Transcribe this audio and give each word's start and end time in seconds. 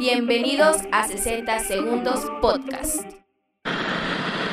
Bienvenidos 0.00 0.78
a 0.92 1.06
60 1.06 1.58
Segundos 1.58 2.24
Podcast. 2.40 3.04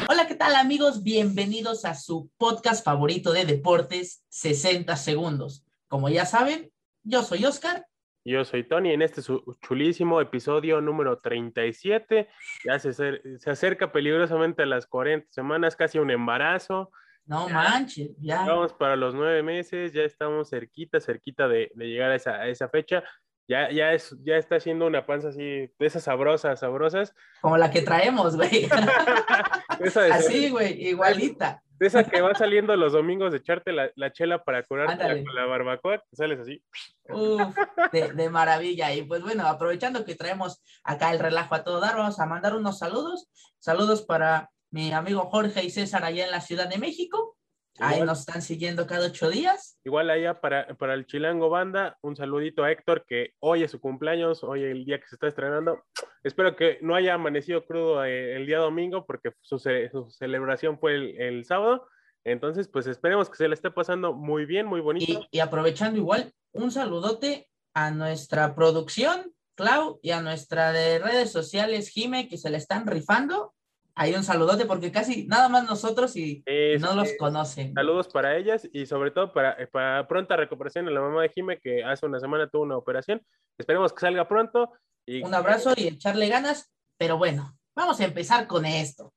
Hola, 0.10 0.28
¿qué 0.28 0.36
tal 0.36 0.54
amigos? 0.58 1.04
Bienvenidos 1.04 1.86
a 1.86 1.96
su 1.96 2.30
podcast 2.38 2.84
favorito 2.84 3.32
de 3.32 3.46
deportes, 3.46 4.26
60 4.28 4.94
Segundos. 4.98 5.66
Como 5.88 6.10
ya 6.10 6.26
saben, 6.26 6.70
yo 7.04 7.24
soy 7.24 7.46
Oscar. 7.46 7.86
Yo 8.26 8.44
soy 8.44 8.66
Tony 8.66 8.92
en 8.92 9.02
este 9.02 9.22
chulísimo 9.62 10.20
episodio 10.20 10.82
número 10.82 11.20
37. 11.20 12.28
Ya 12.66 12.78
se, 12.80 12.92
se 12.92 13.50
acerca 13.50 13.94
peligrosamente 13.94 14.64
a 14.64 14.66
las 14.66 14.86
40 14.86 15.32
semanas, 15.32 15.78
casi 15.78 15.98
un 15.98 16.12
embarazo. 16.12 16.92
No 17.26 17.48
manches, 17.48 18.18
ya. 18.20 18.46
Vamos 18.46 18.74
para 18.74 18.98
los 18.98 19.16
nueve 19.16 19.44
meses, 19.44 19.94
ya 19.94 20.02
estamos 20.02 20.50
cerquita, 20.50 21.00
cerquita 21.00 21.48
de, 21.48 21.72
de 21.74 21.88
llegar 21.88 22.12
a 22.12 22.16
esa, 22.16 22.32
a 22.32 22.48
esa 22.50 22.68
fecha 22.68 23.02
ya, 23.48 23.72
ya, 23.72 23.94
es, 23.94 24.16
ya 24.24 24.36
está 24.36 24.58
haciendo 24.58 24.86
una 24.86 25.06
panza 25.06 25.30
así, 25.30 25.42
de 25.42 25.72
esas 25.80 26.04
sabrosas, 26.04 26.60
sabrosas. 26.60 27.14
Como 27.42 27.58
la 27.58 27.72
que 27.72 27.82
traemos, 27.82 28.36
güey. 28.36 28.68
así, 30.12 30.50
güey, 30.50 30.88
igualita. 30.88 31.64
De 31.80 31.88
esa 31.88 32.04
que 32.04 32.22
va 32.22 32.34
saliendo 32.34 32.76
los 32.76 32.94
domingos 32.94 33.32
de 33.32 33.38
echarte 33.38 33.72
la, 33.72 33.92
la 33.96 34.12
chela 34.12 34.44
para 34.44 34.64
curarte 34.64 35.24
con 35.24 35.36
la 35.36 35.46
barbacoa, 35.46 36.04
sales 36.12 36.40
así. 36.40 36.62
Uf, 37.10 37.56
de, 37.92 38.14
de, 38.14 38.30
maravilla. 38.30 38.94
Y 38.94 39.04
pues 39.04 39.22
bueno, 39.22 39.46
aprovechando 39.46 40.04
que 40.04 40.16
traemos 40.16 40.64
acá 40.84 41.12
el 41.12 41.20
relajo 41.20 41.54
a 41.54 41.64
todo 41.64 41.80
dar, 41.80 41.96
vamos 41.96 42.20
a 42.20 42.26
mandar 42.26 42.56
unos 42.56 42.80
saludos. 42.80 43.30
Saludos 43.60 44.02
para 44.02 44.50
mi 44.72 44.92
amigo 44.92 45.30
Jorge 45.30 45.64
y 45.64 45.70
César 45.70 46.04
allá 46.04 46.26
en 46.26 46.32
la 46.32 46.42
Ciudad 46.42 46.68
de 46.68 46.80
México. 46.80 47.37
Ahí 47.80 48.02
nos 48.02 48.22
están 48.22 48.42
siguiendo 48.42 48.88
cada 48.88 49.08
ocho 49.08 49.30
días. 49.30 49.80
Igual 49.84 50.10
allá 50.10 50.40
para, 50.42 50.68
para 50.78 50.94
el 50.94 51.06
Chilango 51.06 51.50
Banda, 51.50 51.98
un 52.02 52.16
saludito 52.16 52.64
a 52.64 52.72
Héctor, 52.72 53.06
que 53.08 53.34
hoy 53.40 53.64
es 53.64 53.72
su 53.72 53.80
cumpleaños, 53.80 54.44
hoy 54.44 54.64
es 54.64 54.72
el 54.72 54.86
día 54.86 55.00
que 55.00 55.08
se 55.08 55.16
está 55.16 55.28
estrenando. 55.28 55.84
Espero 56.24 56.56
que 56.56 56.80
no 56.82 56.96
haya 56.96 57.14
amanecido 57.14 57.66
crudo 57.66 58.04
eh, 58.04 58.36
el 58.36 58.46
día 58.46 58.60
domingo, 58.60 59.06
porque 59.06 59.32
su, 59.42 59.60
su 59.60 60.10
celebración 60.10 60.80
fue 60.80 60.96
el, 60.96 61.22
el, 61.22 61.46
sábado. 61.46 61.88
Entonces, 62.24 62.68
pues 62.68 62.88
esperemos 62.88 63.30
que 63.30 63.38
se 63.38 63.48
le 63.48 63.54
esté 63.54 63.72
pasando 63.72 64.14
muy 64.14 64.46
bien, 64.46 64.66
muy 64.66 64.82
bonito. 64.82 65.28
Y, 65.32 65.38
y 65.38 65.40
aprovechando 65.40 65.98
igual, 65.98 66.34
un 66.52 66.72
saludote 66.72 67.50
a 67.74 67.92
nuestra 67.92 68.56
producción, 68.56 69.34
Clau, 69.56 70.00
y 70.02 70.12
a 70.12 70.22
nuestra 70.22 70.72
de 70.72 71.00
redes 71.00 71.32
sociales, 71.32 71.90
Jime, 71.90 72.28
que 72.28 72.38
se 72.38 72.50
le 72.50 72.58
están 72.58 72.86
rifando 72.88 73.54
hay 73.98 74.14
un 74.14 74.24
saludote 74.24 74.66
porque 74.66 74.92
casi 74.92 75.26
nada 75.26 75.50
más 75.50 75.66
nosotros 75.66 76.16
y 76.16 76.44
no 76.80 76.94
los 76.94 77.10
conocen. 77.18 77.74
Saludos 77.74 78.08
para 78.08 78.38
ellas 78.38 78.70
y 78.72 78.86
sobre 78.86 79.10
todo 79.10 79.34
para, 79.34 79.54
eh, 79.54 79.66
para 79.66 80.08
pronta 80.08 80.36
recuperación 80.36 80.88
a 80.88 80.92
la 80.92 81.02
mamá 81.02 81.24
de 81.24 81.30
Jime 81.30 81.60
que 81.60 81.84
hace 81.84 82.06
una 82.06 82.20
semana 82.20 82.48
tuvo 82.48 82.62
una 82.62 82.78
operación. 82.78 83.26
Esperemos 83.58 83.92
que 83.94 84.02
salga 84.02 84.28
pronto. 84.28 84.72
Y... 85.06 85.24
Un 85.24 85.34
abrazo 85.34 85.74
y 85.76 85.88
echarle 85.88 86.30
ganas, 86.30 86.72
pero 86.98 87.18
bueno, 87.18 87.58
vamos 87.76 88.00
a 88.00 88.06
empezar 88.06 88.46
con 88.46 88.68
esto. 88.68 89.14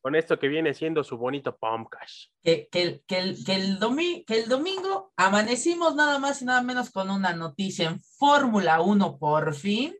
Con 0.00 0.16
esto 0.16 0.38
que 0.40 0.48
viene 0.48 0.74
siendo 0.74 1.04
su 1.04 1.16
bonito 1.16 1.56
Pomcash. 1.56 2.26
Que, 2.42 2.68
que, 2.68 3.02
que, 3.06 3.18
el, 3.18 3.44
que, 3.44 3.54
el 3.54 4.24
que 4.26 4.34
el 4.40 4.48
domingo 4.48 5.12
amanecimos 5.16 5.94
nada 5.94 6.18
más 6.18 6.42
y 6.42 6.46
nada 6.46 6.62
menos 6.62 6.90
con 6.90 7.10
una 7.10 7.32
noticia 7.32 7.88
en 7.88 8.00
Fórmula 8.00 8.80
1 8.80 9.18
por 9.18 9.54
fin 9.54 9.94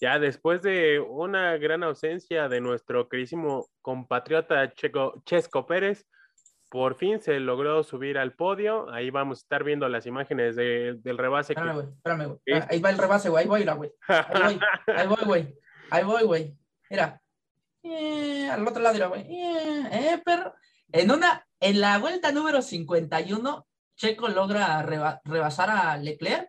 ya 0.00 0.18
después 0.18 0.62
de 0.62 0.98
una 0.98 1.56
gran 1.58 1.82
ausencia 1.84 2.48
de 2.48 2.60
nuestro 2.60 3.08
queridísimo 3.08 3.68
compatriota 3.82 4.72
Checo, 4.72 5.22
Chesco 5.26 5.66
Pérez, 5.66 6.06
por 6.70 6.94
fin 6.94 7.20
se 7.20 7.38
logró 7.40 7.82
subir 7.82 8.16
al 8.16 8.32
podio. 8.32 8.90
Ahí 8.90 9.10
vamos 9.10 9.38
a 9.38 9.42
estar 9.42 9.62
viendo 9.64 9.88
las 9.88 10.06
imágenes 10.06 10.56
del 10.56 11.18
rebase. 11.18 11.52
Espérame, 11.52 11.74
güey, 11.74 11.88
espérame, 11.88 12.26
güey. 12.26 12.62
Ahí 12.68 12.80
va 12.80 12.90
el 12.90 12.98
rebase, 12.98 13.28
güey. 13.28 13.42
Ahí 13.42 13.48
voy, 13.48 13.64
güey. 13.64 13.92
Ahí 14.06 14.42
voy, 14.42 14.60
ahí 14.86 15.06
voy, 15.06 15.24
güey. 15.24 15.58
Ahí 15.90 16.04
voy, 16.04 16.22
güey. 16.22 16.56
Mira. 16.88 17.20
Eh, 17.82 18.48
al 18.50 18.66
otro 18.66 18.82
lado, 18.82 19.08
güey. 19.08 19.22
Eh, 19.22 19.88
eh, 19.92 20.22
pero 20.24 20.54
en 20.92 21.10
una, 21.10 21.46
en 21.58 21.80
la 21.80 21.98
vuelta 21.98 22.30
número 22.30 22.62
51, 22.62 23.66
Checo 23.96 24.28
logra 24.28 24.82
rebasar 24.82 25.70
a 25.70 25.96
Leclerc 25.96 26.48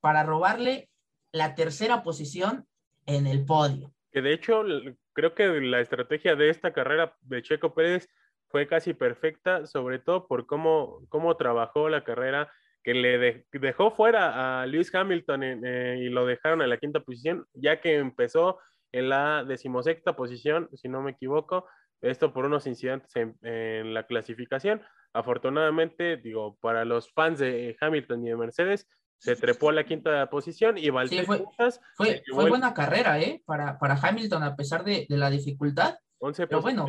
para 0.00 0.22
robarle 0.22 0.90
la 1.32 1.54
tercera 1.54 2.02
posición 2.02 2.66
en 3.06 3.26
el 3.26 3.44
podio. 3.44 3.92
Que 4.12 4.22
de 4.22 4.32
hecho, 4.32 4.64
creo 5.12 5.34
que 5.34 5.48
la 5.60 5.80
estrategia 5.80 6.36
de 6.36 6.50
esta 6.50 6.72
carrera 6.72 7.16
de 7.22 7.42
Checo 7.42 7.74
Pérez 7.74 8.08
fue 8.48 8.66
casi 8.66 8.94
perfecta, 8.94 9.66
sobre 9.66 9.98
todo 9.98 10.26
por 10.26 10.46
cómo, 10.46 11.06
cómo 11.08 11.36
trabajó 11.36 11.88
la 11.88 12.04
carrera, 12.04 12.50
que 12.82 12.94
le 12.94 13.44
dejó 13.52 13.90
fuera 13.90 14.62
a 14.62 14.66
Lewis 14.66 14.94
Hamilton 14.94 15.42
eh, 15.42 15.98
y 16.02 16.08
lo 16.08 16.24
dejaron 16.24 16.62
en 16.62 16.70
la 16.70 16.78
quinta 16.78 17.00
posición, 17.00 17.44
ya 17.52 17.80
que 17.80 17.96
empezó 17.96 18.58
en 18.92 19.08
la 19.08 19.44
decimosexta 19.44 20.14
posición, 20.14 20.68
si 20.72 20.88
no 20.88 21.02
me 21.02 21.10
equivoco, 21.10 21.66
esto 22.00 22.32
por 22.32 22.44
unos 22.44 22.66
incidentes 22.66 23.14
en, 23.16 23.36
en, 23.42 23.92
la 23.92 24.06
clasificación. 24.06 24.82
Afortunadamente, 25.12 26.16
digo, 26.18 26.56
para 26.60 26.84
los 26.84 27.10
fans 27.12 27.40
de 27.40 27.76
Hamilton 27.80 28.24
y 28.24 28.28
de 28.28 28.36
Mercedes, 28.36 28.88
se 29.18 29.36
trepó 29.36 29.70
a 29.70 29.72
la 29.72 29.84
quinta 29.84 30.28
posición 30.28 30.78
y 30.78 30.90
Valtteri 30.90 31.24
fue, 31.26 31.44
fue, 31.96 32.22
fue 32.30 32.48
buena 32.48 32.74
carrera, 32.74 33.20
¿eh? 33.20 33.42
Para, 33.44 33.78
para 33.78 33.98
Hamilton, 34.00 34.42
a 34.42 34.56
pesar 34.56 34.84
de, 34.84 35.06
de 35.08 35.16
la 35.16 35.30
dificultad. 35.30 35.98
11 36.18 36.46
Pero 36.46 36.62
bueno, 36.62 36.86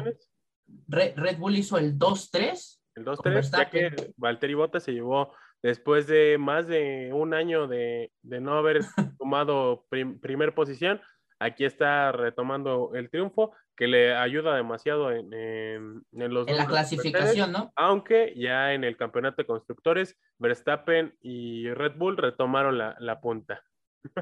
Red, 0.88 1.38
Bull 1.38 1.58
hizo 1.58 1.78
el 1.78 1.98
2-3. 1.98 2.80
El 2.96 3.06
2-3, 3.06 3.58
ya 3.58 3.70
que 3.70 4.14
Valtteri 4.18 4.54
Bottas 4.54 4.84
se 4.84 4.94
llevó 4.94 5.34
después 5.62 6.08
de 6.08 6.38
más 6.38 6.68
de 6.68 7.12
un 7.14 7.34
año 7.34 7.68
de, 7.68 8.12
de 8.22 8.42
no 8.42 8.58
haber 8.58 8.82
tomado 9.20 9.86
primer 9.90 10.54
posición, 10.54 11.02
aquí 11.40 11.66
está 11.66 12.12
retomando 12.12 12.92
el 12.94 13.10
triunfo 13.10 13.54
que 13.76 13.88
le 13.88 14.16
ayuda 14.16 14.56
demasiado 14.56 15.12
en, 15.12 15.32
en, 15.34 16.04
los 16.12 16.48
en 16.48 16.58
la 16.58 16.66
clasificación, 16.66 17.52
¿no? 17.52 17.72
Aunque 17.76 18.34
ya 18.36 18.74
en 18.74 18.84
el 18.84 18.98
campeonato 18.98 19.38
de 19.38 19.46
constructores, 19.46 20.18
Verstappen 20.40 21.16
y 21.22 21.70
Red 21.70 21.94
Bull 21.96 22.18
retomaron 22.18 22.78
la, 22.78 22.96
la 23.00 23.22
punta. 23.22 23.64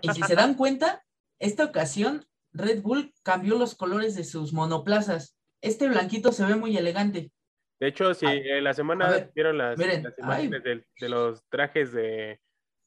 Y 0.01 0.09
si 0.09 0.21
se 0.23 0.35
dan 0.35 0.53
cuenta, 0.55 1.03
esta 1.39 1.63
ocasión 1.63 2.25
Red 2.51 2.81
Bull 2.81 3.13
cambió 3.23 3.57
los 3.57 3.75
colores 3.75 4.15
de 4.15 4.25
sus 4.25 4.51
monoplazas. 4.51 5.37
Este 5.61 5.87
blanquito 5.87 6.33
se 6.33 6.45
ve 6.45 6.55
muy 6.55 6.75
elegante. 6.77 7.31
De 7.79 7.87
hecho, 7.87 8.13
si 8.13 8.25
ah, 8.25 8.61
la 8.61 8.73
semana 8.73 9.29
vieron 9.33 9.57
las, 9.57 9.77
las 9.77 10.17
imágenes 10.17 10.63
de, 10.63 10.85
de, 10.99 11.09
los 11.09 11.43
trajes 11.49 11.91
de, 11.91 12.39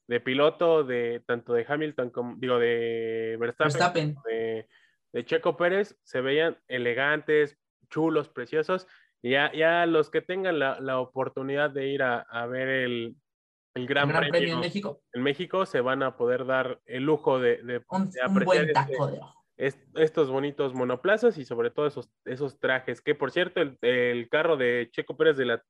de, 0.08 0.20
piloto 0.20 0.82
de 0.82 1.22
tanto 1.26 1.52
de 1.52 1.64
Hamilton 1.68 2.10
como 2.10 2.36
digo 2.38 2.58
de 2.58 3.36
Verstappen, 3.38 3.72
Verstappen. 3.72 4.16
De, 4.26 4.68
de 5.12 5.24
Checo 5.24 5.56
Pérez 5.56 5.96
se 6.02 6.20
veían 6.20 6.58
elegantes, 6.66 7.56
chulos, 7.90 8.28
preciosos. 8.28 8.86
Y 9.22 9.30
ya, 9.30 9.52
ya 9.52 9.86
los 9.86 10.10
que 10.10 10.22
tengan 10.22 10.58
la, 10.58 10.80
la 10.80 11.00
oportunidad 11.00 11.70
de 11.70 11.88
ir 11.88 12.02
a, 12.02 12.20
a 12.20 12.46
ver 12.46 12.68
el, 12.68 13.16
el 13.74 13.86
Gran, 13.86 14.08
Premio, 14.08 14.30
Premio, 14.30 14.54
en 14.54 14.60
México. 14.60 15.02
En 15.12 15.22
México 15.22 15.66
se 15.66 15.80
van 15.80 16.02
a 16.02 16.16
poder 16.16 16.46
dar 16.46 16.80
el 16.86 17.04
lujo 17.04 17.38
de, 17.38 17.62
de, 17.62 17.82
un, 17.88 18.10
de 18.10 18.20
apreciar 18.22 18.30
un 18.30 18.44
buen 18.44 18.72
taco 18.72 19.34
este, 19.56 19.84
estos 19.96 20.30
bonitos 20.30 20.72
monoplazas 20.72 21.36
y 21.36 21.44
sobre 21.44 21.70
todo 21.70 21.86
esos, 21.86 22.08
esos 22.24 22.60
trajes. 22.60 23.00
Que 23.00 23.14
por 23.14 23.32
cierto, 23.32 23.60
el, 23.60 23.76
el 23.82 24.28
carro 24.28 24.56
de 24.56 24.88
Checo 24.92 25.16
Pérez 25.16 25.36
de 25.36 25.46
la, 25.46 25.62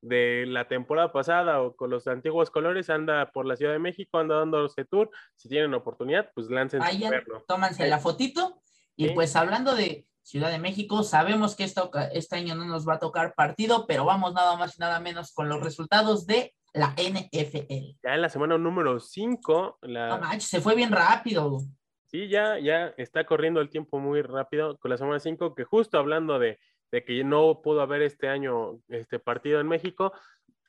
de 0.00 0.44
la 0.46 0.68
temporada 0.68 1.12
pasada 1.12 1.62
o 1.62 1.74
con 1.74 1.90
los 1.90 2.06
antiguos 2.06 2.50
colores 2.50 2.90
anda 2.90 3.30
por 3.32 3.46
la 3.46 3.56
Ciudad 3.56 3.72
de 3.72 3.78
México, 3.78 4.18
anda 4.18 4.36
dándose 4.36 4.84
tour. 4.84 5.10
Si 5.34 5.48
tienen 5.48 5.74
oportunidad, 5.74 6.30
pues 6.34 6.48
láncense 6.48 6.86
Vayan, 6.86 7.12
a 7.12 7.16
verlo. 7.16 7.44
Tómanse 7.46 7.86
la 7.88 7.98
fotito 7.98 8.62
y 8.96 9.10
pues 9.10 9.36
hablando 9.36 9.74
de 9.74 10.06
Ciudad 10.22 10.50
de 10.50 10.58
México, 10.58 11.04
sabemos 11.04 11.54
que 11.54 11.62
esto, 11.62 11.90
este 12.12 12.36
año 12.36 12.56
no 12.56 12.64
nos 12.64 12.86
va 12.86 12.94
a 12.94 12.98
tocar 12.98 13.34
partido, 13.34 13.86
pero 13.86 14.04
vamos 14.04 14.34
nada 14.34 14.56
más 14.56 14.76
y 14.76 14.80
nada 14.80 14.98
menos 14.98 15.32
con 15.32 15.48
los 15.48 15.60
resultados 15.62 16.26
de 16.26 16.52
la 16.72 16.94
NFL. 16.96 17.96
Ya 18.02 18.14
en 18.14 18.22
la 18.22 18.28
semana 18.28 18.58
número 18.58 18.98
5. 18.98 19.78
La... 19.82 20.18
No 20.18 20.40
se 20.40 20.60
fue 20.60 20.74
bien 20.74 20.90
rápido. 20.90 21.60
Sí, 22.06 22.28
ya, 22.28 22.58
ya 22.58 22.92
está 22.96 23.24
corriendo 23.24 23.60
el 23.60 23.70
tiempo 23.70 23.98
muy 23.98 24.22
rápido 24.22 24.76
con 24.78 24.90
la 24.90 24.98
semana 24.98 25.20
5, 25.20 25.54
que 25.54 25.64
justo 25.64 25.98
hablando 25.98 26.38
de, 26.38 26.58
de, 26.96 27.04
que 27.04 27.24
no 27.24 27.60
pudo 27.62 27.80
haber 27.80 28.02
este 28.02 28.28
año 28.28 28.80
este 28.88 29.18
partido 29.18 29.60
en 29.60 29.68
México, 29.68 30.12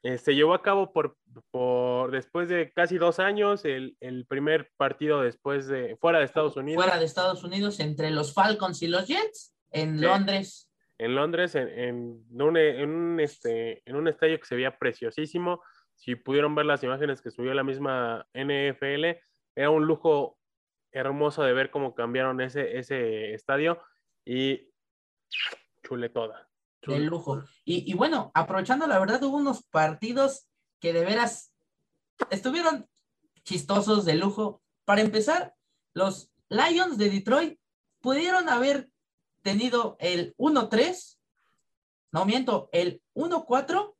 eh, 0.04 0.18
se 0.18 0.36
llevó 0.36 0.54
a 0.54 0.62
cabo 0.62 0.94
por, 0.94 1.18
por, 1.52 2.12
después 2.12 2.50
de 2.50 2.72
casi 2.72 2.98
dos 2.98 3.20
años 3.20 3.66
el, 3.66 3.98
el, 4.00 4.26
primer 4.26 4.72
partido 4.78 5.22
después 5.22 5.68
de 5.68 5.98
fuera 5.98 6.20
de 6.20 6.26
Estados 6.26 6.56
Unidos. 6.56 6.84
Fuera 6.84 7.00
de 7.00 7.06
Estados 7.06 7.44
Unidos 7.44 7.80
entre 7.80 8.12
los 8.12 8.34
Falcons 8.34 8.82
y 8.84 8.88
los 8.88 9.08
Jets 9.08 9.56
en 9.72 9.98
sí. 9.98 10.06
Londres. 10.06 10.70
En 11.00 11.16
Londres, 11.16 11.56
en, 11.56 11.68
en, 11.68 12.42
un, 12.42 12.58
en, 12.58 12.90
un, 12.90 13.20
este, 13.20 13.82
en 13.86 13.96
un 13.96 14.08
estadio 14.08 14.40
que 14.40 14.46
se 14.46 14.56
veía 14.56 14.78
preciosísimo. 14.78 15.62
Si 15.96 16.16
pudieron 16.16 16.56
ver 16.56 16.66
las 16.66 16.84
imágenes 16.84 17.22
que 17.22 17.32
subió 17.32 17.54
la 17.54 17.64
misma 17.64 18.28
NFL, 18.34 19.20
era 19.56 19.70
un 19.70 19.86
lujo 19.86 20.38
hermoso 20.92 21.44
de 21.44 21.54
ver 21.54 21.70
cómo 21.70 21.94
cambiaron 21.94 22.42
ese, 22.42 22.78
ese 22.78 23.34
estadio 23.34 23.80
y 24.26 24.70
chule 25.88 26.10
toda 26.10 26.48
de 26.86 27.00
lujo. 27.00 27.44
Y, 27.66 27.90
y, 27.90 27.94
bueno, 27.96 28.32
aprovechando 28.34 28.88
la 28.88 29.00
verdad, 29.00 29.22
hubo 29.24 29.38
unos 29.38 29.64
partidos 29.64 30.48
que 30.80 30.94
de 30.94 31.06
veras 31.06 31.52
estuvieron 32.30 32.88
chistosos 33.44 34.06
de 34.06 34.16
lujo. 34.16 34.62
Para 34.86 35.02
empezar, 35.02 35.56
los 35.94 36.32
Lions 36.50 36.98
de 36.98 37.10
Detroit 37.10 37.60
pudieron 38.00 38.50
haber 38.50 38.90
tenido 39.42 39.98
el 40.00 40.36
1-3, 40.38 41.18
no 42.12 42.26
miento, 42.26 42.70
el 42.72 43.02
1-4, 43.14 43.96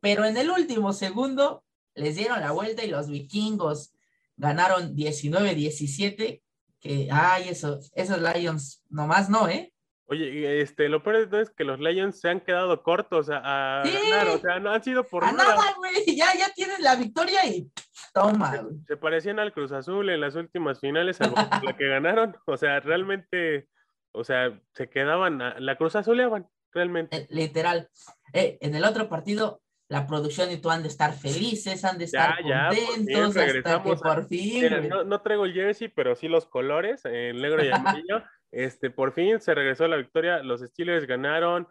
pero 0.00 0.24
en 0.24 0.36
el 0.36 0.50
último 0.50 0.92
segundo 0.92 1.64
les 1.94 2.16
dieron 2.16 2.40
la 2.40 2.52
vuelta 2.52 2.84
y 2.84 2.88
los 2.88 3.08
vikingos 3.08 3.92
ganaron 4.36 4.96
19-17, 4.96 6.42
que, 6.80 7.08
ay, 7.12 7.48
eso, 7.48 7.78
esos 7.92 8.18
Lions, 8.20 8.82
nomás 8.88 9.28
no, 9.28 9.48
¿eh? 9.48 9.71
Oye, 10.12 10.60
este, 10.60 10.90
lo 10.90 11.02
peor 11.02 11.26
es 11.34 11.48
que 11.48 11.64
los 11.64 11.80
Lions 11.80 12.20
se 12.20 12.28
han 12.28 12.40
quedado 12.40 12.82
cortos 12.82 13.30
a, 13.30 13.80
a 13.80 13.82
ganar, 13.82 14.28
o 14.28 14.38
sea, 14.38 14.58
no 14.58 14.70
han 14.70 14.84
sido 14.84 15.04
por 15.04 15.24
a 15.24 15.32
nada, 15.32 15.74
güey, 15.78 16.04
ya, 16.14 16.26
ya 16.38 16.52
tienen 16.54 16.82
la 16.82 16.96
victoria 16.96 17.46
y 17.46 17.70
toma. 18.12 18.52
Se, 18.52 18.62
se, 18.88 18.96
parecían 18.98 19.38
al 19.38 19.54
Cruz 19.54 19.72
Azul 19.72 20.10
en 20.10 20.20
las 20.20 20.34
últimas 20.34 20.80
finales, 20.80 21.18
a 21.22 21.28
la 21.64 21.76
que 21.78 21.88
ganaron, 21.88 22.36
o 22.44 22.58
sea, 22.58 22.80
realmente, 22.80 23.68
o 24.12 24.22
sea, 24.22 24.60
se 24.74 24.90
quedaban, 24.90 25.40
a, 25.40 25.58
la 25.58 25.76
Cruz 25.76 25.96
Azuleaban, 25.96 26.46
realmente. 26.72 27.16
Eh, 27.16 27.26
literal. 27.30 27.88
Eh, 28.34 28.58
en 28.60 28.74
el 28.74 28.84
otro 28.84 29.08
partido, 29.08 29.62
la 29.88 30.06
producción 30.06 30.50
y 30.50 30.58
tú 30.58 30.68
han 30.68 30.82
de 30.82 30.88
estar 30.88 31.14
felices, 31.14 31.86
han 31.86 31.96
de 31.96 32.04
estar 32.04 32.36
ya, 32.46 32.68
contentos 32.68 33.34
ya, 33.34 33.44
hasta 33.44 33.82
que 33.82 33.96
por 33.96 34.28
fin. 34.28 34.90
No, 34.90 35.04
no, 35.04 35.22
traigo 35.22 35.46
el 35.46 35.54
jersey, 35.54 35.88
pero 35.88 36.14
sí 36.16 36.28
los 36.28 36.44
colores, 36.44 37.02
el 37.06 37.40
negro 37.40 37.64
y 37.64 37.70
amarillo. 37.70 38.22
este, 38.52 38.90
por 38.90 39.12
fin 39.12 39.40
se 39.40 39.54
regresó 39.54 39.88
la 39.88 39.96
victoria. 39.96 40.42
Los 40.42 40.60
Steelers 40.60 41.06
ganaron 41.06 41.66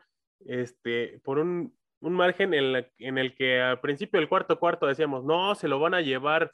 este, 0.46 1.22
por 1.24 1.40
un, 1.40 1.78
un 2.02 2.14
margen 2.14 2.54
en, 2.54 2.74
la, 2.74 2.88
en, 2.98 3.18
el 3.18 3.36
que 3.36 3.62
al 3.62 3.80
principio 3.80 4.20
del 4.20 4.28
cuarto 4.28 4.60
cuarto 4.60 4.88
decíamos, 4.88 5.24
no, 5.24 5.56
se 5.56 5.68
lo 5.68 5.80
van 5.80 5.94
a 5.94 6.02
llevar 6.02 6.52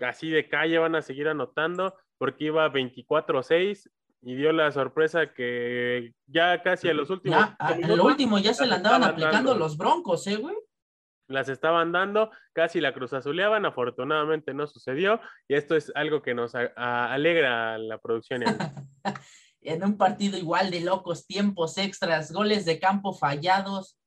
así 0.00 0.28
de 0.30 0.48
calle, 0.48 0.78
van 0.78 0.96
a 0.96 1.02
seguir 1.02 1.28
anotando, 1.28 1.94
porque 2.18 2.44
iba 2.46 2.70
24-6 2.72 3.88
y 4.22 4.34
dio 4.34 4.52
la 4.52 4.70
sorpresa 4.72 5.32
que 5.32 6.12
ya 6.26 6.62
casi 6.62 6.88
a 6.88 6.94
los 6.94 7.08
últimos. 7.08 7.38
Ya, 7.38 7.56
a, 7.58 7.78
lo 7.78 8.04
último 8.04 8.38
ya 8.38 8.52
se 8.52 8.66
la 8.66 8.76
andaban 8.76 9.04
aplicando 9.04 9.54
los 9.54 9.78
broncos, 9.78 10.26
¿eh, 10.26 10.36
güey? 10.36 10.56
las 11.28 11.48
estaban 11.48 11.92
dando, 11.92 12.32
casi 12.52 12.80
la 12.80 12.92
cruz 12.92 13.12
azuleaban, 13.12 13.64
afortunadamente 13.64 14.52
no 14.52 14.66
sucedió, 14.66 15.20
y 15.46 15.54
esto 15.54 15.76
es 15.76 15.92
algo 15.94 16.22
que 16.22 16.34
nos 16.34 16.56
a, 16.56 16.72
a, 16.74 17.12
alegra 17.12 17.78
la 17.78 17.98
producción. 17.98 18.42
en 19.62 19.84
un 19.84 19.96
partido 19.96 20.38
igual 20.38 20.70
de 20.70 20.80
locos, 20.80 21.26
tiempos 21.26 21.78
extras, 21.78 22.32
goles 22.32 22.64
de 22.64 22.78
campo 22.78 23.12
fallados, 23.12 23.98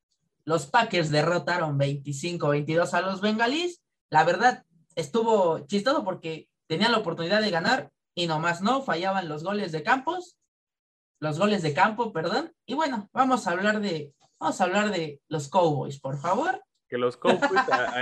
los 0.45 0.65
Packers 0.65 1.09
derrotaron 1.09 1.77
25-22 1.79 2.93
a 2.93 3.01
los 3.01 3.21
bengalíes. 3.21 3.81
La 4.09 4.23
verdad, 4.23 4.65
estuvo 4.95 5.59
chistoso 5.67 6.03
porque 6.03 6.49
tenían 6.67 6.91
la 6.91 6.97
oportunidad 6.97 7.41
de 7.41 7.51
ganar 7.51 7.91
y 8.15 8.27
nomás 8.27 8.61
no, 8.61 8.81
fallaban 8.81 9.29
los 9.29 9.43
goles 9.43 9.71
de 9.71 9.83
campos, 9.83 10.37
los 11.19 11.39
goles 11.39 11.61
de 11.61 11.73
campo, 11.73 12.11
perdón. 12.11 12.53
Y 12.65 12.73
bueno, 12.73 13.09
vamos 13.13 13.47
a 13.47 13.51
hablar 13.51 13.79
de, 13.79 14.13
vamos 14.39 14.59
a 14.59 14.63
hablar 14.65 14.91
de 14.91 15.21
los 15.29 15.47
Cowboys, 15.49 15.99
por 15.99 16.19
favor 16.19 16.61
que 16.93 16.99
los 16.99 17.17
Cowboys, 17.17 17.49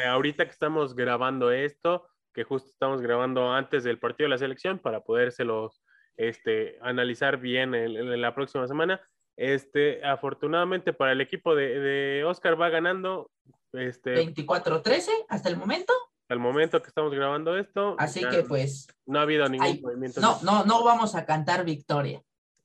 ahorita 0.05 0.43
que 0.43 0.51
estamos 0.51 0.95
grabando 0.95 1.49
esto, 1.49 2.09
que 2.33 2.43
justo 2.43 2.71
estamos 2.71 3.01
grabando 3.01 3.49
antes 3.49 3.85
del 3.85 3.99
partido 3.99 4.25
de 4.25 4.31
la 4.31 4.37
selección 4.37 4.79
para 4.79 4.99
podérselos 4.99 5.81
este, 6.17 6.77
analizar 6.81 7.37
bien 7.37 7.73
en, 7.75 7.95
en 7.95 8.21
la 8.21 8.33
próxima 8.35 8.67
semana. 8.67 9.01
Este, 9.37 10.05
afortunadamente 10.05 10.93
para 10.93 11.13
el 11.13 11.21
equipo 11.21 11.55
de, 11.55 11.79
de 11.79 12.23
Oscar 12.25 12.59
va 12.59 12.69
ganando 12.69 13.31
este, 13.73 14.15
24-13 14.15 15.09
hasta 15.29 15.49
el 15.49 15.57
momento. 15.57 15.93
Hasta 16.23 16.33
el 16.33 16.39
momento 16.39 16.81
que 16.81 16.89
estamos 16.89 17.13
grabando 17.13 17.57
esto. 17.57 17.95
Así 17.97 18.21
que 18.29 18.43
pues. 18.43 18.87
No 19.05 19.19
ha 19.19 19.23
habido 19.23 19.47
ningún 19.49 19.67
hay, 19.67 19.81
movimiento. 19.81 20.21
No, 20.21 20.39
no, 20.43 20.65
no 20.65 20.83
vamos 20.83 21.15
a 21.15 21.25
cantar 21.25 21.65
victoria. 21.65 22.21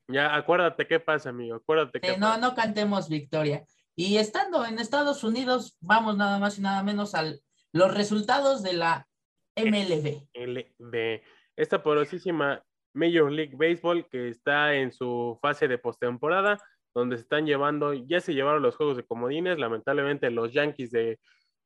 Ya, 0.09 0.35
acuérdate 0.37 0.87
qué 0.87 1.01
pasa, 1.01 1.31
amigo. 1.31 1.57
Acuérdate 1.57 2.01
qué 2.01 2.13
eh, 2.13 2.19
No, 2.19 2.37
no 2.39 2.55
cantemos 2.55 3.09
victoria. 3.09 3.65
Y 3.97 4.19
estando 4.19 4.65
en 4.65 4.79
Estados 4.79 5.25
Unidos, 5.25 5.77
vamos 5.81 6.17
nada 6.17 6.39
más 6.39 6.59
y 6.59 6.61
nada 6.61 6.83
menos 6.83 7.15
a 7.15 7.25
los 7.73 7.95
resultados 7.95 8.63
de 8.63 8.75
la 8.75 9.09
MLB. 9.57 10.29
MLB. 10.35 11.23
Esta 11.57 11.83
porosísima 11.83 12.63
Major 12.97 13.31
League 13.31 13.55
Baseball 13.57 14.09
que 14.09 14.29
está 14.29 14.75
en 14.75 14.91
su 14.91 15.39
fase 15.41 15.69
de 15.69 15.79
postemporada, 15.79 16.59
donde 16.95 17.17
se 17.17 17.23
están 17.23 17.47
llevando, 17.47 17.93
ya 17.93 18.21
se 18.21 18.35
llevaron 18.35 18.63
los 18.63 18.75
juegos 18.75 18.97
de 18.97 19.05
comodines, 19.05 19.59
lamentablemente 19.59 20.31
los 20.31 20.53
Yankees 20.53 20.91
de, 20.91 21.21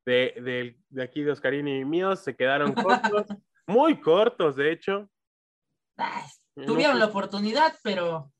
de, 0.05 0.33
de, 0.41 0.77
de 0.89 1.03
aquí 1.03 1.23
de 1.23 1.31
Oscarini 1.31 1.79
y 1.79 1.85
míos 1.85 2.19
se 2.19 2.35
quedaron 2.35 2.73
cortos, 2.73 3.27
muy 3.65 3.99
cortos 4.01 4.57
de 4.57 4.71
hecho. 4.71 5.09
Ay, 5.95 6.23
tuvieron 6.65 6.95
no, 6.95 6.99
la 6.99 7.05
oportunidad, 7.05 7.75
pero... 7.81 8.31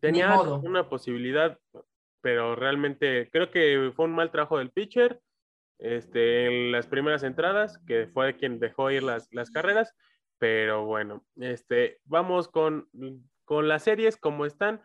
Tenía 0.00 0.40
una 0.40 0.88
posibilidad, 0.88 1.58
pero 2.22 2.56
realmente 2.56 3.28
creo 3.30 3.50
que 3.50 3.92
fue 3.94 4.06
un 4.06 4.14
mal 4.14 4.30
trabajo 4.30 4.56
del 4.56 4.70
pitcher 4.70 5.20
este, 5.78 6.46
en 6.46 6.72
las 6.72 6.86
primeras 6.86 7.22
entradas, 7.24 7.78
que 7.86 8.06
fue 8.06 8.36
quien 8.38 8.58
dejó 8.58 8.90
ir 8.90 9.02
las, 9.02 9.28
las 9.32 9.50
carreras, 9.50 9.94
pero 10.42 10.84
bueno, 10.84 11.24
este, 11.36 12.00
vamos 12.04 12.48
con, 12.48 12.88
con 13.44 13.68
las 13.68 13.84
series 13.84 14.16
como 14.16 14.44
están 14.44 14.82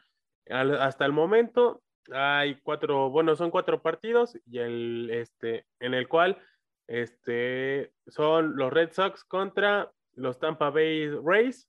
hasta 0.51 1.03
el 1.03 1.13
momento. 1.13 1.81
Hay 2.11 2.61
cuatro, 2.61 3.09
bueno, 3.09 3.35
son 3.35 3.49
cuatro 3.49 3.81
partidos 3.81 4.37
y 4.45 4.59
el, 4.59 5.09
este, 5.11 5.65
en 5.79 5.95
el 5.95 6.07
cual 6.07 6.37
este, 6.85 7.91
son 8.05 8.55
los 8.55 8.71
Red 8.71 8.91
Sox 8.91 9.23
contra 9.23 9.91
los 10.13 10.37
Tampa 10.37 10.69
Bay 10.69 11.09
Rays, 11.09 11.67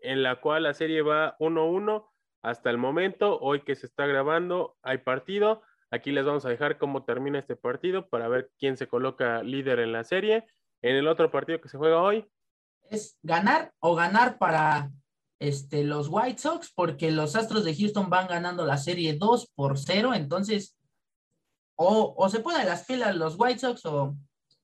en 0.00 0.24
la 0.24 0.40
cual 0.40 0.64
la 0.64 0.74
serie 0.74 1.02
va 1.02 1.36
1-1 1.38 2.04
hasta 2.42 2.68
el 2.68 2.78
momento, 2.78 3.38
hoy 3.38 3.60
que 3.60 3.76
se 3.76 3.86
está 3.86 4.06
grabando, 4.06 4.76
hay 4.82 4.98
partido. 4.98 5.62
Aquí 5.92 6.10
les 6.10 6.26
vamos 6.26 6.44
a 6.46 6.48
dejar 6.48 6.78
cómo 6.78 7.04
termina 7.04 7.38
este 7.38 7.54
partido 7.54 8.08
para 8.08 8.26
ver 8.26 8.50
quién 8.58 8.76
se 8.76 8.88
coloca 8.88 9.44
líder 9.44 9.78
en 9.78 9.92
la 9.92 10.02
serie. 10.02 10.46
En 10.80 10.96
el 10.96 11.06
otro 11.06 11.30
partido 11.30 11.60
que 11.60 11.68
se 11.68 11.78
juega 11.78 12.02
hoy. 12.02 12.26
Es 12.90 13.18
ganar 13.22 13.72
o 13.80 13.94
ganar 13.94 14.38
para 14.38 14.90
este, 15.38 15.84
los 15.84 16.08
White 16.08 16.38
Sox, 16.38 16.72
porque 16.74 17.10
los 17.10 17.36
Astros 17.36 17.64
de 17.64 17.74
Houston 17.74 18.10
van 18.10 18.28
ganando 18.28 18.64
la 18.66 18.76
serie 18.76 19.14
2 19.14 19.52
por 19.54 19.78
0. 19.78 20.14
Entonces, 20.14 20.76
o, 21.76 22.14
o 22.16 22.28
se 22.28 22.40
ponen 22.40 22.66
las 22.66 22.84
pilas 22.84 23.16
los 23.16 23.36
White 23.38 23.58
Sox 23.58 23.84
o 23.86 24.14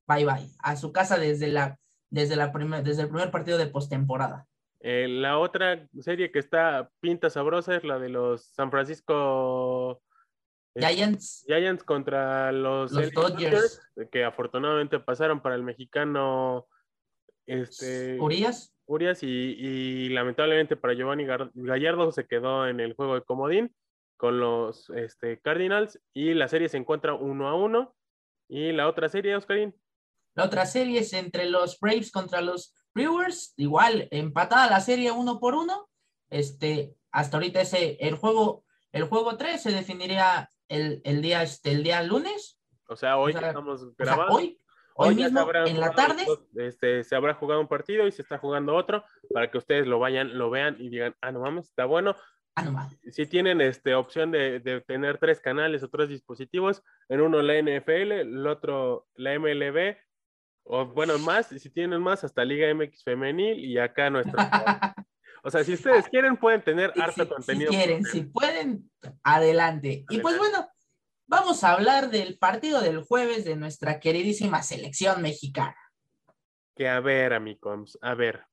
bye 0.06 0.24
bye 0.24 0.48
a 0.60 0.76
su 0.76 0.92
casa 0.92 1.18
desde, 1.18 1.48
la, 1.48 1.78
desde, 2.10 2.36
la 2.36 2.52
primer, 2.52 2.82
desde 2.82 3.02
el 3.02 3.08
primer 3.08 3.30
partido 3.30 3.58
de 3.58 3.66
postemporada. 3.66 4.46
Eh, 4.80 5.08
la 5.08 5.38
otra 5.38 5.88
serie 6.00 6.30
que 6.30 6.38
está 6.38 6.88
pinta 7.00 7.30
sabrosa 7.30 7.74
es 7.74 7.84
la 7.84 7.98
de 7.98 8.08
los 8.10 8.44
San 8.44 8.70
Francisco 8.70 10.00
Giants, 10.76 11.44
Giants 11.48 11.82
contra 11.82 12.52
los, 12.52 12.92
los 12.92 13.12
Dodgers, 13.12 13.80
que 14.12 14.24
afortunadamente 14.24 15.00
pasaron 15.00 15.40
para 15.40 15.56
el 15.56 15.64
mexicano 15.64 16.68
este, 17.48 18.18
Urias. 18.20 18.74
Urias 18.86 19.22
y, 19.22 19.26
y, 19.26 20.08
lamentablemente 20.10 20.76
para 20.76 20.94
Giovanni 20.94 21.26
Gallardo 21.54 22.10
se 22.12 22.26
quedó 22.26 22.66
en 22.66 22.80
el 22.80 22.94
juego 22.94 23.14
de 23.14 23.22
comodín 23.22 23.74
con 24.16 24.40
los 24.40 24.90
este, 24.90 25.40
Cardinals 25.40 26.00
y 26.12 26.34
la 26.34 26.48
serie 26.48 26.68
se 26.68 26.76
encuentra 26.76 27.14
uno 27.14 27.48
a 27.48 27.54
uno. 27.54 27.94
Y 28.48 28.72
la 28.72 28.88
otra 28.88 29.08
serie, 29.08 29.36
Oscarín. 29.36 29.74
La 30.34 30.44
otra 30.44 30.66
serie 30.66 31.00
es 31.00 31.12
entre 31.12 31.48
los 31.48 31.78
Braves 31.80 32.10
contra 32.10 32.40
los 32.40 32.74
Brewers, 32.94 33.54
igual, 33.56 34.08
empatada 34.10 34.70
la 34.70 34.80
serie 34.80 35.12
uno 35.12 35.38
por 35.38 35.54
uno. 35.54 35.88
Este, 36.30 36.94
hasta 37.10 37.36
ahorita 37.36 37.60
ese, 37.60 37.96
el 38.00 38.16
juego, 38.16 38.64
el 38.92 39.04
juego 39.04 39.36
3 39.36 39.62
se 39.62 39.70
definiría 39.70 40.50
el, 40.68 41.00
el 41.04 41.22
día, 41.22 41.42
este, 41.42 41.72
el 41.72 41.82
día 41.82 42.02
lunes. 42.02 42.58
O 42.88 42.96
sea, 42.96 43.18
hoy 43.18 43.34
o 43.34 43.38
sea, 43.38 43.48
estamos 43.48 43.96
grabando. 43.96 44.24
O 44.24 44.28
sea, 44.28 44.36
hoy, 44.36 44.60
hoy, 44.98 45.08
hoy 45.08 45.14
mismo, 45.14 45.48
en 45.66 45.80
la 45.80 45.92
tarde. 45.92 46.26
Este, 46.56 47.04
se 47.04 47.16
habrá 47.16 47.34
jugado 47.34 47.60
un 47.60 47.68
partido 47.68 48.06
y 48.06 48.12
se 48.12 48.22
está 48.22 48.38
jugando 48.38 48.74
otro 48.74 49.04
para 49.32 49.50
que 49.50 49.58
ustedes 49.58 49.86
lo 49.86 49.98
vayan, 49.98 50.36
lo 50.36 50.50
vean 50.50 50.76
y 50.78 50.88
digan, 50.88 51.14
ah, 51.20 51.32
no 51.32 51.40
mames, 51.40 51.66
está 51.66 51.84
bueno. 51.84 52.16
Ah, 52.54 52.62
no 52.62 52.72
mames. 52.72 52.98
Si 53.10 53.26
tienen 53.26 53.60
este, 53.60 53.94
opción 53.94 54.30
de, 54.30 54.60
de 54.60 54.80
tener 54.80 55.18
tres 55.18 55.40
canales 55.40 55.82
o 55.82 55.88
tres 55.88 56.08
dispositivos, 56.08 56.82
en 57.08 57.20
uno 57.20 57.40
la 57.42 57.54
NFL, 57.60 58.12
el 58.12 58.46
otro 58.46 59.06
la 59.14 59.38
MLB, 59.38 59.96
o 60.64 60.84
bueno, 60.86 61.18
más, 61.18 61.46
si 61.46 61.70
tienen 61.70 62.00
más, 62.02 62.24
hasta 62.24 62.44
Liga 62.44 62.72
MX 62.74 63.02
Femenil 63.02 63.64
y 63.64 63.78
acá 63.78 64.10
nuestro. 64.10 64.36
o 65.42 65.50
sea, 65.50 65.64
si 65.64 65.72
ustedes 65.74 66.08
quieren, 66.08 66.36
pueden 66.36 66.62
tener 66.62 66.92
harto 67.00 67.24
si, 67.24 67.28
contenido. 67.28 67.70
Si 67.70 67.76
quieren, 67.76 68.04
si 68.04 68.22
pueden, 68.22 68.90
adelante. 69.22 69.22
adelante. 69.22 70.04
Y 70.10 70.18
pues 70.18 70.36
bueno, 70.36 70.68
vamos 71.28 71.62
a 71.62 71.72
hablar 71.72 72.10
del 72.10 72.38
partido 72.38 72.80
del 72.80 73.02
jueves 73.04 73.44
de 73.44 73.54
nuestra 73.54 74.00
queridísima 74.00 74.62
selección 74.62 75.22
mexicana. 75.22 75.76
Que 76.74 76.88
a 76.88 77.00
ver, 77.00 77.32
amigos, 77.32 77.98
a 78.02 78.14
ver, 78.14 78.44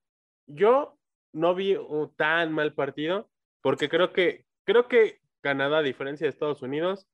yo 0.46 0.98
no 1.34 1.55
vi 1.55 1.75
un 1.75 2.13
tan 2.15 2.51
mal 2.51 2.74
partido, 2.74 3.29
porque 3.62 3.89
creo 3.89 4.13
que, 4.13 4.46
creo 4.63 4.88
que 4.88 5.22
Canadá, 5.41 5.79
a 5.79 5.84
diferencia 5.84 6.25
de 6.25 6.29
Estados 6.29 6.62
Unidos, 6.62 7.08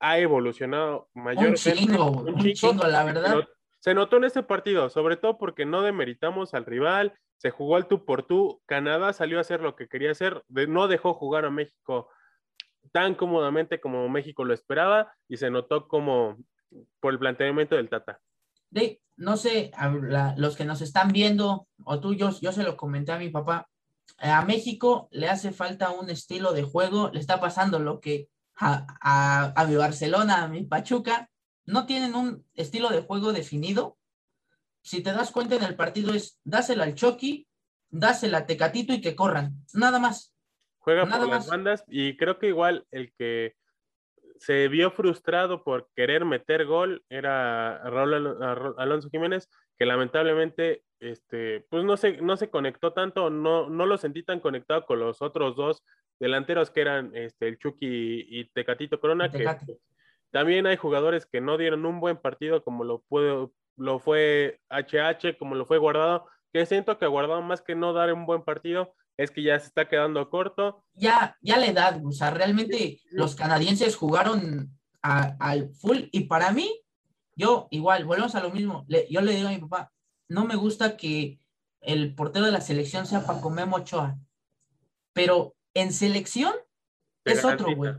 ha 0.00 0.18
evolucionado 0.18 1.08
mayormente. 1.14 1.70
Un 1.70 1.76
chingo, 1.76 2.10
un, 2.10 2.28
un 2.34 2.52
chingo, 2.52 2.84
la 2.84 3.04
verdad 3.04 3.44
se 3.84 3.92
notó 3.92 4.16
en 4.16 4.24
este 4.24 4.42
partido, 4.42 4.88
sobre 4.88 5.18
todo 5.18 5.36
porque 5.36 5.66
no 5.66 5.82
demeritamos 5.82 6.54
al 6.54 6.64
rival, 6.64 7.12
se 7.36 7.50
jugó 7.50 7.76
al 7.76 7.86
tú 7.86 8.06
por 8.06 8.22
tú, 8.22 8.62
Canadá 8.64 9.12
salió 9.12 9.36
a 9.36 9.42
hacer 9.42 9.60
lo 9.60 9.76
que 9.76 9.88
quería 9.88 10.10
hacer, 10.10 10.42
no 10.48 10.88
dejó 10.88 11.12
jugar 11.12 11.44
a 11.44 11.50
México 11.50 12.08
tan 12.92 13.14
cómodamente 13.14 13.80
como 13.80 14.08
México 14.08 14.44
lo 14.44 14.54
esperaba 14.54 15.12
y 15.28 15.36
se 15.36 15.50
notó 15.50 15.88
como 15.88 16.36
por 17.00 17.12
el 17.12 17.18
planteamiento 17.18 17.76
del 17.76 17.88
Tata. 17.88 18.20
No 19.16 19.36
sé, 19.36 19.70
los 20.36 20.56
que 20.56 20.64
nos 20.64 20.80
están 20.80 21.12
viendo 21.12 21.68
o 21.84 22.00
tú, 22.00 22.14
yo, 22.14 22.30
yo 22.40 22.50
se 22.50 22.64
lo 22.64 22.76
comenté 22.76 23.12
a 23.12 23.18
mi 23.18 23.28
papá, 23.28 23.68
a 24.18 24.44
México 24.44 25.08
le 25.12 25.28
hace 25.28 25.52
falta 25.52 25.90
un 25.90 26.10
estilo 26.10 26.52
de 26.52 26.64
juego, 26.64 27.10
le 27.12 27.20
está 27.20 27.40
pasando 27.40 27.78
lo 27.78 28.00
que 28.00 28.28
a, 28.56 28.86
a, 29.00 29.52
a 29.54 29.66
mi 29.66 29.76
Barcelona, 29.76 30.42
a 30.42 30.48
mi 30.48 30.64
Pachuca, 30.64 31.30
no 31.64 31.86
tienen 31.86 32.14
un 32.14 32.44
estilo 32.54 32.90
de 32.90 33.02
juego 33.02 33.32
definido. 33.32 33.96
Si 34.82 35.00
te 35.00 35.12
das 35.12 35.30
cuenta 35.30 35.54
en 35.54 35.62
el 35.62 35.76
partido 35.76 36.12
es 36.12 36.40
dásela 36.44 36.84
al 36.84 36.94
Chucky, 36.94 37.46
dásela 37.88 38.38
a 38.38 38.46
Tecatito 38.46 38.92
y 38.92 39.00
que 39.00 39.14
corran, 39.14 39.64
nada 39.72 39.98
más. 39.98 40.33
Juega 40.84 41.06
por 41.06 41.26
las 41.28 41.48
bandas 41.48 41.82
y 41.88 42.14
creo 42.18 42.38
que 42.38 42.48
igual 42.48 42.86
el 42.90 43.10
que 43.14 43.54
se 44.36 44.68
vio 44.68 44.90
frustrado 44.90 45.64
por 45.64 45.88
querer 45.96 46.26
meter 46.26 46.66
gol 46.66 47.02
era 47.08 47.78
Raúl 47.84 48.36
Alonso 48.76 49.08
Jiménez, 49.08 49.48
que 49.78 49.86
lamentablemente 49.86 50.82
este, 51.00 51.64
pues 51.70 51.84
no 51.84 51.96
se, 51.96 52.20
no 52.20 52.36
se 52.36 52.50
conectó 52.50 52.92
tanto, 52.92 53.30
no, 53.30 53.70
no 53.70 53.86
lo 53.86 53.96
sentí 53.96 54.22
tan 54.22 54.40
conectado 54.40 54.84
con 54.84 54.98
los 54.98 55.22
otros 55.22 55.56
dos 55.56 55.82
delanteros 56.20 56.70
que 56.70 56.82
eran 56.82 57.12
este, 57.14 57.48
el 57.48 57.58
Chucky 57.58 58.26
y 58.28 58.44
Tecatito 58.50 59.00
Corona, 59.00 59.30
que 59.30 59.46
también 60.30 60.66
hay 60.66 60.76
jugadores 60.76 61.24
que 61.24 61.40
no 61.40 61.56
dieron 61.56 61.86
un 61.86 61.98
buen 61.98 62.18
partido, 62.18 62.62
como 62.62 62.84
lo, 62.84 63.00
puedo, 63.08 63.54
lo 63.78 63.98
fue 64.00 64.60
HH, 64.68 65.38
como 65.38 65.54
lo 65.54 65.64
fue 65.64 65.78
Guardado, 65.78 66.26
que 66.52 66.66
siento 66.66 66.98
que 66.98 67.06
Guardado 67.06 67.40
más 67.40 67.62
que 67.62 67.74
no 67.74 67.94
dar 67.94 68.12
un 68.12 68.26
buen 68.26 68.42
partido, 68.42 68.94
es 69.16 69.30
que 69.30 69.42
ya 69.42 69.58
se 69.58 69.66
está 69.66 69.88
quedando 69.88 70.28
corto. 70.30 70.84
Ya, 70.94 71.36
ya 71.40 71.58
la 71.58 71.66
edad, 71.66 72.00
o 72.04 72.12
sea, 72.12 72.30
realmente 72.30 73.00
los 73.10 73.34
canadienses 73.34 73.96
jugaron 73.96 74.76
al 75.02 75.68
full 75.74 76.04
y 76.12 76.24
para 76.24 76.50
mí, 76.50 76.80
yo 77.36 77.68
igual, 77.70 78.04
volvemos 78.04 78.34
a 78.34 78.42
lo 78.42 78.50
mismo, 78.50 78.86
yo 79.10 79.20
le 79.20 79.32
digo 79.32 79.48
a 79.48 79.52
mi 79.52 79.58
papá, 79.58 79.92
no 80.28 80.46
me 80.46 80.56
gusta 80.56 80.96
que 80.96 81.38
el 81.80 82.14
portero 82.14 82.46
de 82.46 82.52
la 82.52 82.62
selección 82.62 83.06
sea 83.06 83.26
Paco 83.26 83.50
Memo 83.50 83.76
Ochoa, 83.76 84.16
pero 85.12 85.54
en 85.74 85.92
selección 85.92 86.54
es 87.24 87.44
otro, 87.44 87.74
güey. 87.74 87.92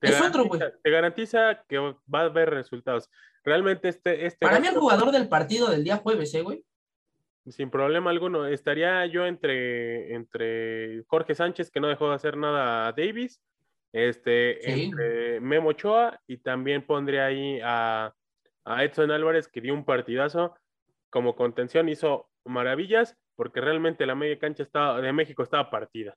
Es 0.00 0.20
otro, 0.20 0.44
güey. 0.44 0.60
Te 0.82 0.90
garantiza 0.90 1.64
que 1.68 1.78
va 1.78 2.20
a 2.20 2.24
haber 2.24 2.50
resultados. 2.50 3.10
Realmente 3.44 3.88
este... 3.88 4.26
este 4.26 4.46
para 4.46 4.60
mí 4.60 4.68
el 4.68 4.76
jugador 4.76 5.10
del 5.10 5.28
partido 5.28 5.70
del 5.70 5.84
día 5.84 5.96
jueves, 5.96 6.32
¿eh, 6.34 6.42
güey? 6.42 6.64
Sin 7.50 7.70
problema 7.70 8.10
alguno. 8.10 8.46
Estaría 8.46 9.04
yo 9.06 9.26
entre, 9.26 10.14
entre 10.14 11.04
Jorge 11.06 11.34
Sánchez, 11.34 11.70
que 11.70 11.80
no 11.80 11.88
dejó 11.88 12.08
de 12.08 12.14
hacer 12.14 12.36
nada 12.36 12.88
a 12.88 12.92
Davis, 12.92 13.40
este, 13.92 14.70
entre 14.70 15.40
Memo 15.40 15.70
Ochoa, 15.70 16.20
y 16.26 16.38
también 16.38 16.86
pondría 16.86 17.26
ahí 17.26 17.60
a, 17.62 18.14
Edson 18.64 19.10
Álvarez, 19.10 19.48
que 19.48 19.60
dio 19.60 19.72
un 19.72 19.84
partidazo. 19.84 20.54
Como 21.10 21.36
contención 21.36 21.88
hizo 21.88 22.28
maravillas, 22.44 23.16
porque 23.34 23.60
realmente 23.60 24.04
la 24.04 24.14
media 24.14 24.38
cancha 24.38 24.62
estaba, 24.62 25.00
de 25.00 25.12
México 25.12 25.42
estaba 25.42 25.70
partida. 25.70 26.14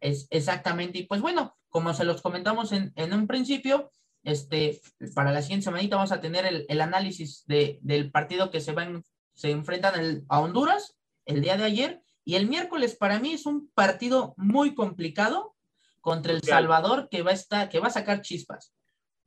Es, 0.00 0.26
exactamente, 0.30 0.98
y 0.98 1.06
pues 1.06 1.20
bueno, 1.22 1.56
como 1.68 1.94
se 1.94 2.04
los 2.04 2.20
comentamos 2.20 2.72
en, 2.72 3.12
un 3.12 3.26
principio, 3.26 3.90
este, 4.22 4.80
para 5.14 5.32
la 5.32 5.40
siguiente 5.40 5.64
semanita 5.64 5.96
vamos 5.96 6.12
a 6.12 6.20
tener 6.20 6.44
el, 6.68 6.80
análisis 6.80 7.44
de, 7.46 7.78
del 7.80 8.10
partido 8.10 8.50
que 8.50 8.60
se 8.60 8.72
va 8.72 8.84
en, 8.84 9.02
se 9.34 9.50
enfrentan 9.50 10.24
a 10.28 10.40
Honduras 10.40 10.96
el 11.24 11.40
día 11.40 11.56
de 11.56 11.64
ayer 11.64 12.02
y 12.24 12.36
el 12.36 12.48
miércoles 12.48 12.96
para 12.96 13.18
mí 13.18 13.32
es 13.32 13.46
un 13.46 13.70
partido 13.74 14.34
muy 14.36 14.74
complicado 14.74 15.54
contra 16.00 16.32
El 16.32 16.42
Salvador 16.42 17.08
que 17.08 17.22
va 17.22 17.30
a 17.30 17.34
estar, 17.34 17.68
que 17.68 17.80
va 17.80 17.88
a 17.88 17.90
sacar 17.90 18.22
chispas. 18.22 18.74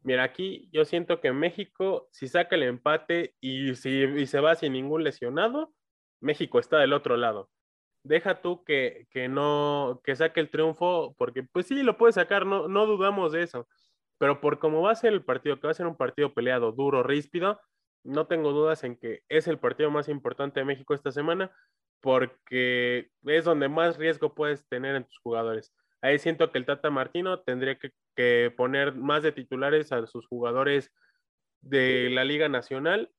Mira, 0.04 0.24
aquí 0.24 0.70
yo 0.72 0.86
siento 0.86 1.20
que 1.20 1.32
México, 1.32 2.08
si 2.12 2.28
saca 2.28 2.56
el 2.56 2.64
empate 2.64 3.34
y 3.42 3.76
si 3.76 4.28
se 4.28 4.40
va 4.40 4.56
sin 4.56 4.74
ningún 4.74 5.04
lesionado, 5.04 5.74
México 6.20 6.60
está 6.60 6.78
del 6.78 6.94
otro 6.94 7.18
lado. 7.18 7.50
Deja 8.04 8.42
tú 8.42 8.64
que, 8.64 9.08
que 9.10 9.28
no, 9.28 10.02
que 10.04 10.16
saque 10.16 10.40
el 10.40 10.52
triunfo, 10.52 11.16
porque 11.18 11.42
pues 11.42 11.66
sí, 11.66 11.82
lo 11.82 11.98
puede 11.98 12.14
sacar, 12.14 12.46
no, 12.46 12.68
no 12.68 12.86
dudamos 12.86 13.32
de 13.32 13.44
eso. 13.44 13.68
Pero 14.20 14.42
por 14.42 14.60
cómo 14.60 14.84
va 14.84 14.92
a 14.92 14.96
ser 14.96 15.12
el 15.12 15.24
partido, 15.24 15.60
que 15.60 15.68
va 15.68 15.72
a 15.72 15.76
ser 15.76 15.88
un 15.88 15.98
partido 15.98 16.34
peleado, 16.34 16.72
duro, 16.72 17.02
ríspido, 17.02 17.60
no 18.06 18.28
tengo 18.28 18.52
dudas 18.52 18.84
en 18.84 18.96
que 18.96 19.24
es 19.30 19.48
el 19.48 19.60
partido 19.60 19.92
más 19.92 20.08
importante 20.08 20.60
de 20.60 20.66
México 20.66 20.94
esta 20.94 21.12
semana 21.12 21.52
porque 22.02 23.10
es 23.26 23.46
donde 23.46 23.68
más 23.68 23.98
riesgo 23.98 24.36
puedes 24.36 24.68
tener 24.68 24.96
en 24.96 25.06
tus 25.06 25.18
jugadores. 25.20 25.74
Ahí 26.02 26.20
siento 26.20 26.52
que 26.52 26.60
el 26.60 26.66
Tata 26.66 26.92
Martino 26.92 27.40
tendría 27.40 27.78
que, 27.80 27.92
poner 28.56 28.96
más 28.96 29.24
de 29.24 29.34
titulares 29.34 29.92
a 29.92 30.06
sus 30.06 30.26
jugadores 30.28 30.94
de 31.62 32.10
la 32.12 32.24
Liga 32.24 32.48
Nacional 32.48 33.12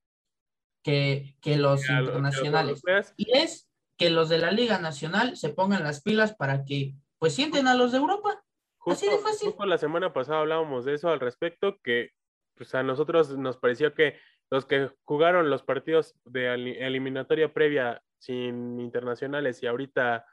que, 0.83 1.35
los 1.45 1.87
internacionales. 1.91 2.83
y 3.17 3.37
es 3.37 3.69
que 3.99 4.09
los 4.09 4.29
de 4.29 4.39
la 4.39 4.53
Liga 4.53 4.79
Nacional 4.79 5.37
se 5.37 5.49
pongan 5.49 5.83
las 5.83 6.01
pilas 6.01 6.35
para 6.35 6.65
que 6.65 6.95
pues 7.19 7.35
sienten 7.35 7.67
a 7.67 7.75
los 7.75 7.93
de 7.93 7.99
Europa. 7.99 8.43
Así 8.87 9.07
de 9.07 9.19
fácil. 9.19 9.53
la 9.67 9.79
semana 9.79 10.13
pasada 10.13 10.41
hablábamos 10.41 10.85
de 10.85 10.95
eso 10.95 11.11
al 11.11 11.19
respecto, 11.19 11.79
que 11.83 12.13
pues 12.55 12.75
a 12.75 12.83
nosotros 12.83 13.37
nos 13.37 13.57
pareció 13.57 13.95
que 13.95 14.19
los 14.51 14.65
que 14.65 14.91
jugaron 15.05 15.51
los 15.51 15.63
partidos 15.63 16.15
de 16.25 16.53
eliminatoria 16.55 17.53
previa 17.53 18.03
sin 18.19 18.81
internacionales 18.81 19.63
y 19.63 19.67
ahorita 19.67 20.27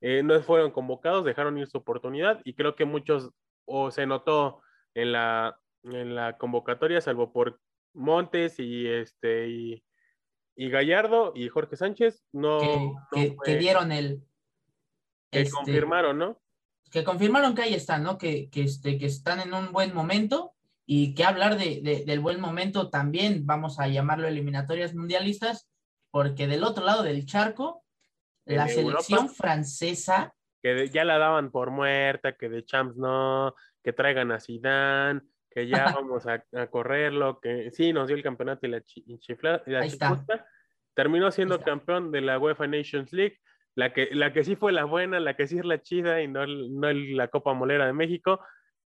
eh, 0.00 0.22
no 0.22 0.40
fueron 0.42 0.70
convocados, 0.70 1.24
dejaron 1.24 1.58
ir 1.58 1.66
su 1.66 1.78
oportunidad 1.78 2.40
y 2.44 2.54
creo 2.54 2.76
que 2.76 2.84
muchos 2.84 3.30
o 3.66 3.90
se 3.90 4.06
notó 4.06 4.62
en 4.94 5.12
la, 5.12 5.58
en 5.82 6.14
la 6.14 6.36
convocatoria, 6.38 7.00
salvo 7.00 7.32
por 7.32 7.60
Montes 7.92 8.58
y 8.58 8.86
este 8.86 9.48
y, 9.48 9.82
Gallardo 10.56 11.32
y 11.34 11.48
Jorge 11.48 11.76
Sánchez, 11.76 12.24
no 12.32 12.58
que, 13.10 13.58
dieron 13.58 13.92
el 13.92 14.22
que 15.30 15.42
este, 15.42 15.54
confirmaron, 15.54 16.16
¿no? 16.16 16.40
Que 16.90 17.04
confirmaron 17.04 17.54
que 17.54 17.62
ahí 17.62 17.74
están, 17.74 18.02
¿no? 18.02 18.16
Que, 18.16 18.48
que, 18.48 18.62
este, 18.62 18.96
que 18.96 19.06
están 19.06 19.40
en 19.40 19.52
un 19.52 19.72
buen 19.72 19.94
momento 19.94 20.55
y 20.86 21.14
que 21.14 21.24
hablar 21.24 21.58
de, 21.58 22.04
del 22.06 22.20
buen 22.20 22.40
momento 22.40 22.90
también, 22.90 23.44
vamos 23.44 23.80
a 23.80 23.88
llamarlo 23.88 24.28
eliminatorias 24.28 24.94
mundialistas, 24.94 25.68
porque 26.12 26.46
del 26.46 26.62
otro 26.62 26.84
lado 26.84 27.02
del 27.02 27.26
charco, 27.26 27.84
la 28.44 28.68
selección 28.68 29.28
francesa. 29.28 30.32
Que 30.62 30.88
ya 30.88 31.04
la 31.04 31.18
daban 31.18 31.50
por 31.50 31.72
muerta, 31.72 32.36
que 32.36 32.48
de 32.48 32.64
champs 32.64 32.96
no, 32.96 33.54
que 33.82 33.92
traigan 33.92 34.30
a 34.30 34.40
Zidane, 34.40 35.22
que 35.50 35.66
ya 35.66 35.84
vamos 36.00 36.24
a, 36.28 36.44
correrlo, 36.68 37.40
que 37.40 37.72
sí, 37.72 37.92
nos 37.92 38.06
dio 38.06 38.16
el 38.16 38.22
campeonato 38.22 38.66
y 38.66 38.70
la, 38.70 38.82
chifla, 39.18 39.62
Terminó 40.94 41.30
siendo 41.32 41.60
campeón 41.60 42.12
de 42.12 42.20
la 42.20 42.38
UEFA 42.38 42.68
Nations 42.68 43.12
League, 43.12 43.38
la 43.74 43.92
que, 43.92 44.08
la 44.12 44.32
que 44.32 44.44
sí 44.44 44.54
fue 44.54 44.72
la 44.72 44.84
buena, 44.84 45.18
la 45.18 45.34
que 45.34 45.46
sí 45.46 45.58
es 45.58 45.64
la 45.64 45.82
chida 45.82 46.22
y 46.22 46.28
no, 46.28 46.46
no 46.46 46.92
la 46.92 47.28
Copa 47.28 47.52
Molera 47.52 47.86
de 47.86 47.92
México, 47.92 48.40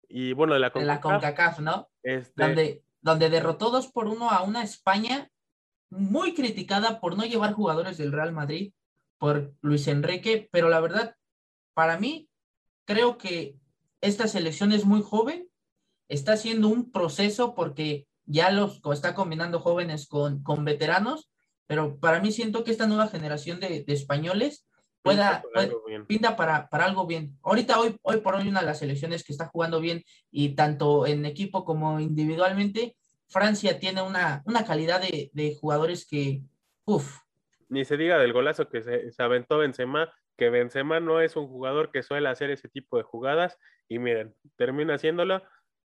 y 0.10 0.34
bueno, 0.34 0.56
de 0.56 0.60
la 0.60 0.72
CONCACAF. 1.00 1.60
¿no? 1.60 1.90
Este 2.04 2.34
donde, 2.36 2.84
donde 3.02 3.30
derrotó 3.30 3.70
dos 3.70 3.88
por 3.88 4.08
uno 4.08 4.30
a 4.30 4.42
una 4.42 4.64
España 4.64 5.30
muy 5.90 6.34
criticada 6.34 7.00
por 7.00 7.16
no 7.16 7.24
llevar 7.24 7.54
jugadores 7.54 7.98
del 7.98 8.12
Real 8.12 8.32
Madrid, 8.32 8.74
por 9.18 9.54
Luis 9.62 9.88
Enrique, 9.88 10.50
pero 10.52 10.70
la 10.70 10.80
verdad, 10.80 11.16
para 11.74 12.00
mí, 12.00 12.30
creo 12.86 13.18
que 13.18 13.56
esta 14.02 14.28
selección 14.28 14.72
es 14.72 14.86
muy 14.86 15.02
joven, 15.02 15.48
está 16.08 16.34
haciendo 16.34 16.68
un 16.68 16.92
proceso 16.92 17.54
porque 17.54 18.08
ya 18.26 18.52
los 18.52 18.82
está 18.94 19.14
combinando 19.16 19.60
jóvenes 19.60 20.08
con, 20.08 20.44
con 20.44 20.66
veteranos, 20.66 21.30
pero 21.68 22.00
para 22.00 22.20
mí 22.20 22.32
siento 22.32 22.64
que 22.64 22.72
esta 22.72 22.88
nueva 22.88 23.08
generación 23.08 23.60
de, 23.60 23.84
de 23.84 23.94
españoles 23.94 24.66
pueda, 25.02 25.44
pinta 26.08 26.36
para, 26.36 26.70
para, 26.70 26.86
algo 26.86 27.06
bien. 27.08 27.38
Ahorita, 27.44 27.80
hoy, 27.80 27.96
hoy 28.02 28.22
por 28.22 28.36
hoy, 28.36 28.48
una 28.48 28.62
de 28.62 28.66
las 28.66 28.80
selecciones 28.80 29.24
que 29.24 29.32
está 29.32 29.48
jugando 29.48 29.80
bien 29.80 30.04
y 30.32 30.56
tanto 30.56 31.08
en 31.08 31.26
equipo 31.26 31.66
como 31.66 32.00
individualmente, 32.00 32.96
Francia 33.30 33.80
tiene 33.80 34.02
una, 34.02 34.42
una 34.46 34.66
calidad 34.66 35.02
de, 35.02 35.30
de 35.34 35.56
jugadores 35.56 36.08
que, 36.08 36.42
uff. 36.86 37.20
Ni 37.70 37.86
se 37.86 37.98
diga 37.98 38.18
del 38.18 38.34
golazo 38.34 38.68
que 38.68 38.82
se, 38.82 39.12
se, 39.12 39.24
aventó 39.24 39.60
Benzema, 39.60 40.12
que 40.38 40.50
Benzema 40.50 41.00
no 41.00 41.22
es 41.22 41.36
un 41.36 41.48
jugador 41.48 41.92
que 41.92 42.02
suele 42.02 42.30
hacer 42.30 42.50
ese 42.50 42.68
tipo 42.68 42.98
de 42.98 43.04
jugadas 43.04 43.58
y 43.88 44.00
miren, 44.00 44.34
termina 44.56 44.96
haciéndolo. 44.96 45.44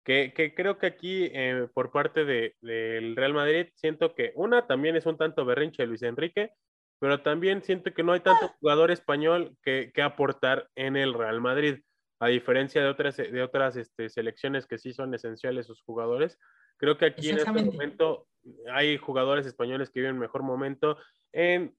Que, 0.03 0.33
que 0.35 0.55
creo 0.55 0.79
que 0.79 0.87
aquí 0.87 1.31
eh, 1.35 1.69
por 1.75 1.93
parte 1.93 2.25
del 2.25 2.55
de, 2.63 3.13
Real 3.15 3.35
Madrid 3.35 3.67
siento 3.75 4.15
que 4.15 4.33
una 4.35 4.67
también 4.67 4.97
es 4.97 5.05
un 5.05 5.19
tanto 5.19 5.45
berrinche 5.45 5.83
de 5.83 5.89
Luis 5.89 6.03
Enrique, 6.03 6.53
pero 7.01 7.23
también 7.23 7.63
siento 7.63 7.93
que 7.93 8.05
no 8.05 8.13
hay 8.13 8.21
tanto 8.21 8.55
jugador 8.61 8.93
español 8.93 9.57
que, 9.63 9.91
que 9.93 10.03
aportar 10.03 10.71
en 10.77 10.97
el 10.97 11.15
Real 11.15 11.41
Madrid, 11.41 11.81
a 12.21 12.29
diferencia 12.29 12.81
de 12.83 12.89
otras, 12.89 13.17
de 13.17 13.43
otras 13.43 13.77
este, 13.77 14.09
selecciones 14.09 14.67
que 14.67 14.79
sí 14.79 14.93
son 14.93 15.13
esenciales 15.15 15.67
sus 15.67 15.83
jugadores. 15.83 16.39
Creo 16.77 16.97
que 16.97 17.07
aquí 17.07 17.31
en 17.31 17.39
este 17.39 17.51
momento 17.51 18.29
hay 18.73 18.97
jugadores 18.99 19.47
españoles 19.47 19.91
que 19.91 20.01
viven 20.01 20.19
mejor 20.19 20.43
momento 20.43 20.97
en 21.33 21.75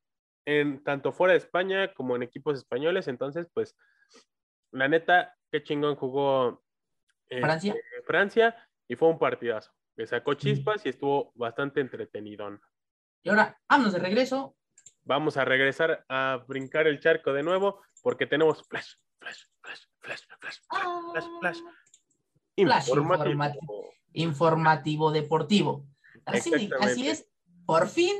en 0.45 0.83
tanto 0.83 1.11
fuera 1.11 1.33
de 1.33 1.39
España 1.39 1.93
como 1.93 2.15
en 2.15 2.23
equipos 2.23 2.57
españoles. 2.57 3.07
Entonces, 3.07 3.47
pues, 3.53 3.77
la 4.71 4.87
neta, 4.87 5.35
qué 5.51 5.63
chingón 5.63 5.95
jugó 5.95 6.63
eh, 7.29 7.41
Francia. 7.41 7.73
eh, 7.73 8.01
Francia 8.05 8.69
y 8.87 8.95
fue 8.95 9.09
un 9.09 9.19
partidazo. 9.19 9.71
Que 9.95 10.07
sacó 10.07 10.33
chispas 10.33 10.85
y 10.85 10.89
estuvo 10.89 11.31
bastante 11.35 11.81
entretenidón. 11.81 12.61
Y 13.23 13.29
ahora, 13.29 13.59
vámonos 13.69 13.93
de 13.93 13.99
regreso. 13.99 14.55
Vamos 15.03 15.38
a 15.38 15.46
regresar 15.46 16.05
a 16.10 16.43
brincar 16.48 16.88
el 16.88 17.00
charco 17.00 17.34
de 17.34 17.43
nuevo 17.43 17.81
porque 18.01 18.25
tenemos 18.27 18.63
flash, 18.67 18.93
flash, 19.20 19.43
flash, 19.62 19.81
flash, 20.00 20.22
flash, 20.39 20.58
flash, 21.12 21.25
flash. 21.39 21.58
Ah, 21.63 21.81
Flash 22.55 22.88
Informativo. 22.89 23.29
informativo. 23.31 23.93
informativo 24.13 25.12
deportivo. 25.12 25.86
Así, 26.25 27.08
es. 27.08 27.27
Por 27.65 27.88
fin, 27.88 28.13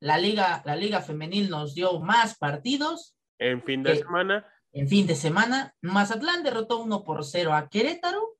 la 0.00 0.18
liga, 0.18 0.62
la 0.64 0.76
liga 0.76 1.00
femenil 1.00 1.48
nos 1.50 1.74
dio 1.74 1.98
más 2.00 2.36
partidos 2.36 3.16
En 3.38 3.62
fin 3.62 3.82
de 3.82 3.96
semana, 3.96 4.46
en 4.72 4.88
fin 4.88 5.06
de 5.06 5.14
semana. 5.16 5.74
Mazatlán 5.80 6.42
derrotó 6.42 6.78
1 6.80 7.04
por 7.04 7.24
0 7.24 7.54
a 7.54 7.68
Querétaro. 7.68 8.36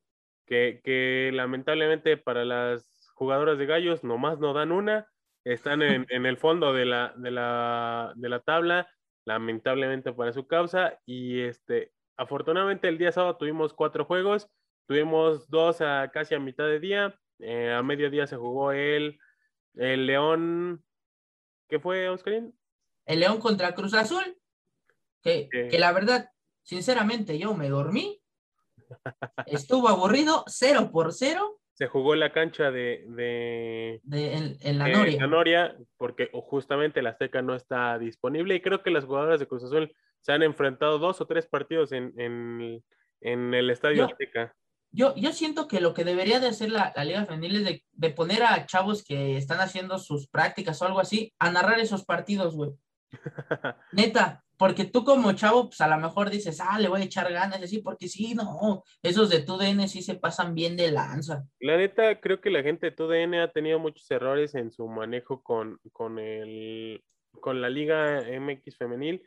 que, 0.46 0.80
que 0.84 1.30
lamentablemente 1.32 2.16
para 2.16 2.44
las 2.44 3.08
jugadoras 3.14 3.58
de 3.58 3.66
gallos 3.66 4.04
nomás 4.04 4.38
no 4.38 4.52
dan 4.52 4.72
una, 4.72 5.08
están 5.44 5.82
en, 5.82 6.06
en 6.08 6.26
el 6.26 6.36
fondo 6.38 6.72
de 6.72 6.86
la, 6.86 7.12
de, 7.16 7.30
la, 7.30 8.12
de 8.16 8.28
la 8.28 8.40
tabla, 8.40 8.90
lamentablemente 9.26 10.12
para 10.12 10.32
su 10.32 10.46
causa, 10.46 10.98
y 11.06 11.40
este, 11.40 11.92
afortunadamente 12.16 12.88
el 12.88 12.98
día 12.98 13.12
sábado 13.12 13.36
tuvimos 13.36 13.74
cuatro 13.74 14.04
juegos, 14.04 14.48
tuvimos 14.86 15.48
dos 15.48 15.80
a 15.80 16.10
casi 16.12 16.34
a 16.34 16.40
mitad 16.40 16.66
de 16.66 16.80
día, 16.80 17.20
eh, 17.40 17.72
a 17.72 17.82
mediodía 17.82 18.26
se 18.26 18.36
jugó 18.36 18.72
el, 18.72 19.18
el 19.74 20.06
León, 20.06 20.84
¿qué 21.68 21.78
fue, 21.78 22.08
Oscarín? 22.08 22.58
El 23.06 23.20
León 23.20 23.38
contra 23.38 23.74
Cruz 23.74 23.94
Azul. 23.94 24.38
Que, 25.22 25.48
que 25.48 25.78
la 25.78 25.90
verdad, 25.92 26.28
sinceramente, 26.62 27.38
yo 27.38 27.54
me 27.54 27.70
dormí. 27.70 28.20
Estuvo 29.46 29.88
aburrido, 29.88 30.44
0 30.46 30.90
por 30.92 31.14
0 31.14 31.60
Se 31.74 31.88
jugó 31.88 32.14
en 32.14 32.20
la 32.20 32.32
cancha 32.32 32.70
de, 32.70 33.04
de, 33.08 34.00
de, 34.04 34.56
la 34.74 34.88
eh, 34.88 34.92
Noria. 34.92 35.20
la 35.20 35.26
Noria, 35.26 35.76
porque 35.96 36.30
justamente 36.32 37.02
la 37.02 37.10
Azteca 37.10 37.42
no 37.42 37.54
está 37.54 37.98
disponible 37.98 38.54
y 38.54 38.60
creo 38.62 38.82
que 38.82 38.90
las 38.90 39.04
jugadoras 39.04 39.40
de 39.40 39.48
Cruz 39.48 39.64
Azul 39.64 39.92
se 40.20 40.32
han 40.32 40.42
enfrentado 40.44 40.98
dos 40.98 41.20
o 41.20 41.26
tres 41.26 41.46
partidos 41.46 41.90
en, 41.92 42.12
en, 42.18 42.82
en 43.20 43.54
el 43.54 43.70
Estadio 43.70 43.96
Yo- 43.96 44.04
Azteca. 44.06 44.54
Yo, 44.96 45.16
yo 45.16 45.32
siento 45.32 45.66
que 45.66 45.80
lo 45.80 45.92
que 45.92 46.04
debería 46.04 46.38
de 46.38 46.46
hacer 46.46 46.70
la, 46.70 46.92
la 46.94 47.04
Liga 47.04 47.24
Femenil 47.26 47.56
es 47.56 47.64
de, 47.64 47.84
de 47.90 48.10
poner 48.10 48.44
a 48.44 48.64
chavos 48.66 49.02
que 49.02 49.36
están 49.36 49.58
haciendo 49.58 49.98
sus 49.98 50.28
prácticas 50.28 50.80
o 50.80 50.84
algo 50.86 51.00
así 51.00 51.32
a 51.40 51.50
narrar 51.50 51.80
esos 51.80 52.04
partidos, 52.04 52.54
güey. 52.54 52.70
Neta, 53.92 54.43
porque 54.56 54.84
tú 54.84 55.04
como 55.04 55.32
chavo, 55.32 55.68
pues 55.68 55.80
a 55.80 55.88
lo 55.88 55.98
mejor 55.98 56.30
dices, 56.30 56.60
ah, 56.60 56.78
le 56.78 56.88
voy 56.88 57.02
a 57.02 57.04
echar 57.04 57.32
ganas, 57.32 57.60
y 57.60 57.64
así, 57.64 57.78
porque 57.80 58.08
sí, 58.08 58.34
no, 58.34 58.84
esos 59.02 59.30
de 59.30 59.40
tu 59.40 59.56
DN 59.56 59.88
sí 59.88 60.02
se 60.02 60.14
pasan 60.14 60.54
bien 60.54 60.76
de 60.76 60.90
lanza. 60.90 61.44
La 61.60 61.76
neta, 61.76 62.20
creo 62.20 62.40
que 62.40 62.50
la 62.50 62.62
gente 62.62 62.86
de 62.86 62.92
TUDN 62.92 63.34
ha 63.34 63.52
tenido 63.52 63.78
muchos 63.78 64.10
errores 64.10 64.54
en 64.54 64.70
su 64.70 64.86
manejo 64.86 65.42
con, 65.42 65.78
con, 65.92 66.18
el, 66.18 67.02
con 67.40 67.60
la 67.60 67.68
Liga 67.68 68.22
MX 68.22 68.76
femenil. 68.76 69.22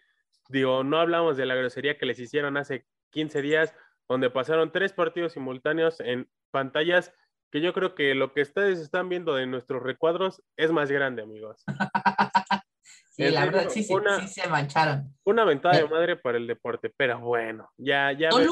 Digo, 0.50 0.84
no 0.84 1.00
hablamos 1.00 1.36
de 1.38 1.46
la 1.46 1.55
grosería 1.55 1.98
que 1.98 2.05
les 2.05 2.19
hicieron 2.19 2.55
hace 2.57 2.86
15 3.12 3.41
días, 3.41 3.74
donde 4.07 4.29
pasaron 4.29 4.72
tres 4.72 4.93
partidos 4.93 5.34
simultáneos 5.34 6.00
en 6.00 6.29
pantallas 6.51 7.13
que 7.51 7.62
yo 7.62 7.74
creo 7.74 7.96
que 7.96 8.13
lo 8.13 8.34
que 8.34 8.41
ustedes 8.41 8.79
están 8.79 9.10
viendo 9.10 9.36
de 9.36 9.48
nuestros 9.48 9.81
recuadros 9.81 10.43
es 10.57 10.72
más 10.72 10.91
grande, 10.91 11.24
amigos. 11.24 11.63
Sí, 13.10 13.24
En 13.24 13.34
la 13.34 13.46
verdad, 13.46 13.70
sí, 13.70 13.86
una- 13.89 14.20
sí 14.20 14.27
se 14.27 14.48
mancharon. 14.48 15.15
Una 15.24 15.44
ventada 15.44 15.75
de 15.77 15.84
Eh. 15.84 15.89
madre 15.89 16.15
para 16.17 16.38
el 16.38 16.46
deporte, 16.48 16.94
pero 16.96 17.20
bueno, 17.20 17.70
ya, 17.77 18.12
ya 18.12 18.29
ves 18.36 18.48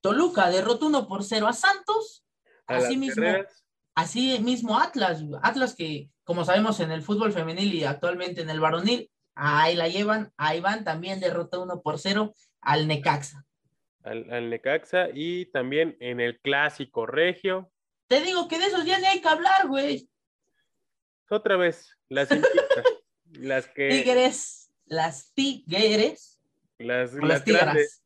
Toluca 0.00 0.50
derrotó 0.50 0.86
1 0.86 1.06
por 1.06 1.22
0 1.22 1.46
a 1.46 1.52
Santos. 1.52 2.24
a 2.66 2.76
Así 2.76 2.96
mismo, 2.96 3.24
así 3.94 4.38
mismo 4.40 4.78
Atlas. 4.80 5.22
Atlas 5.42 5.74
que, 5.76 6.10
como 6.24 6.44
sabemos, 6.44 6.80
en 6.80 6.90
el 6.92 7.02
fútbol 7.02 7.32
femenil 7.32 7.72
y 7.74 7.84
actualmente 7.84 8.40
en 8.42 8.50
el 8.50 8.60
varonil, 8.60 9.10
ahí 9.34 9.76
la 9.76 9.88
llevan, 9.88 10.32
ahí 10.36 10.60
van, 10.60 10.84
también 10.84 11.20
derrotó 11.20 11.62
1 11.62 11.82
por 11.82 11.98
0 11.98 12.32
al 12.60 12.86
Necaxa. 12.88 13.44
al, 14.04 14.28
al 14.32 14.50
Necaxa 14.50 15.08
y 15.14 15.46
también 15.52 15.96
en 16.00 16.18
el 16.20 16.40
clásico 16.40 17.06
regio. 17.06 17.70
Te 18.08 18.20
digo 18.20 18.48
que 18.48 18.58
de 18.58 18.66
esos 18.66 18.84
ya 18.84 18.98
ni 18.98 19.06
hay 19.06 19.20
que 19.20 19.28
hablar, 19.28 19.68
güey. 19.68 20.08
Otra 21.30 21.56
vez, 21.56 21.96
las 22.08 22.28
invictas, 22.80 22.84
las 23.32 23.68
que 23.68 23.88
Tigres, 23.88 24.72
las 24.86 25.32
Tigres, 25.34 26.40
las, 26.78 27.14
las 27.14 27.44
grandes, 27.44 27.44
Tigras, 27.44 28.04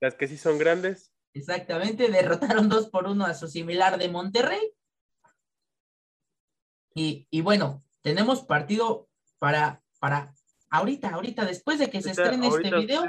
las 0.00 0.14
que 0.14 0.28
sí 0.28 0.36
son 0.36 0.58
grandes. 0.58 1.12
exactamente, 1.32 2.10
derrotaron 2.10 2.68
2 2.68 2.88
por 2.90 3.06
1 3.06 3.24
a 3.24 3.34
su 3.34 3.48
similar 3.48 3.98
de 3.98 4.08
Monterrey. 4.08 4.72
Y, 6.94 7.26
y 7.30 7.40
bueno, 7.40 7.84
tenemos 8.02 8.42
partido 8.42 9.08
para, 9.38 9.82
para 9.98 10.32
ahorita, 10.70 11.10
ahorita, 11.10 11.44
después 11.44 11.78
de 11.78 11.90
que 11.90 12.02
se 12.02 12.10
estrene 12.12 12.48
este 12.48 12.70
video. 12.70 13.04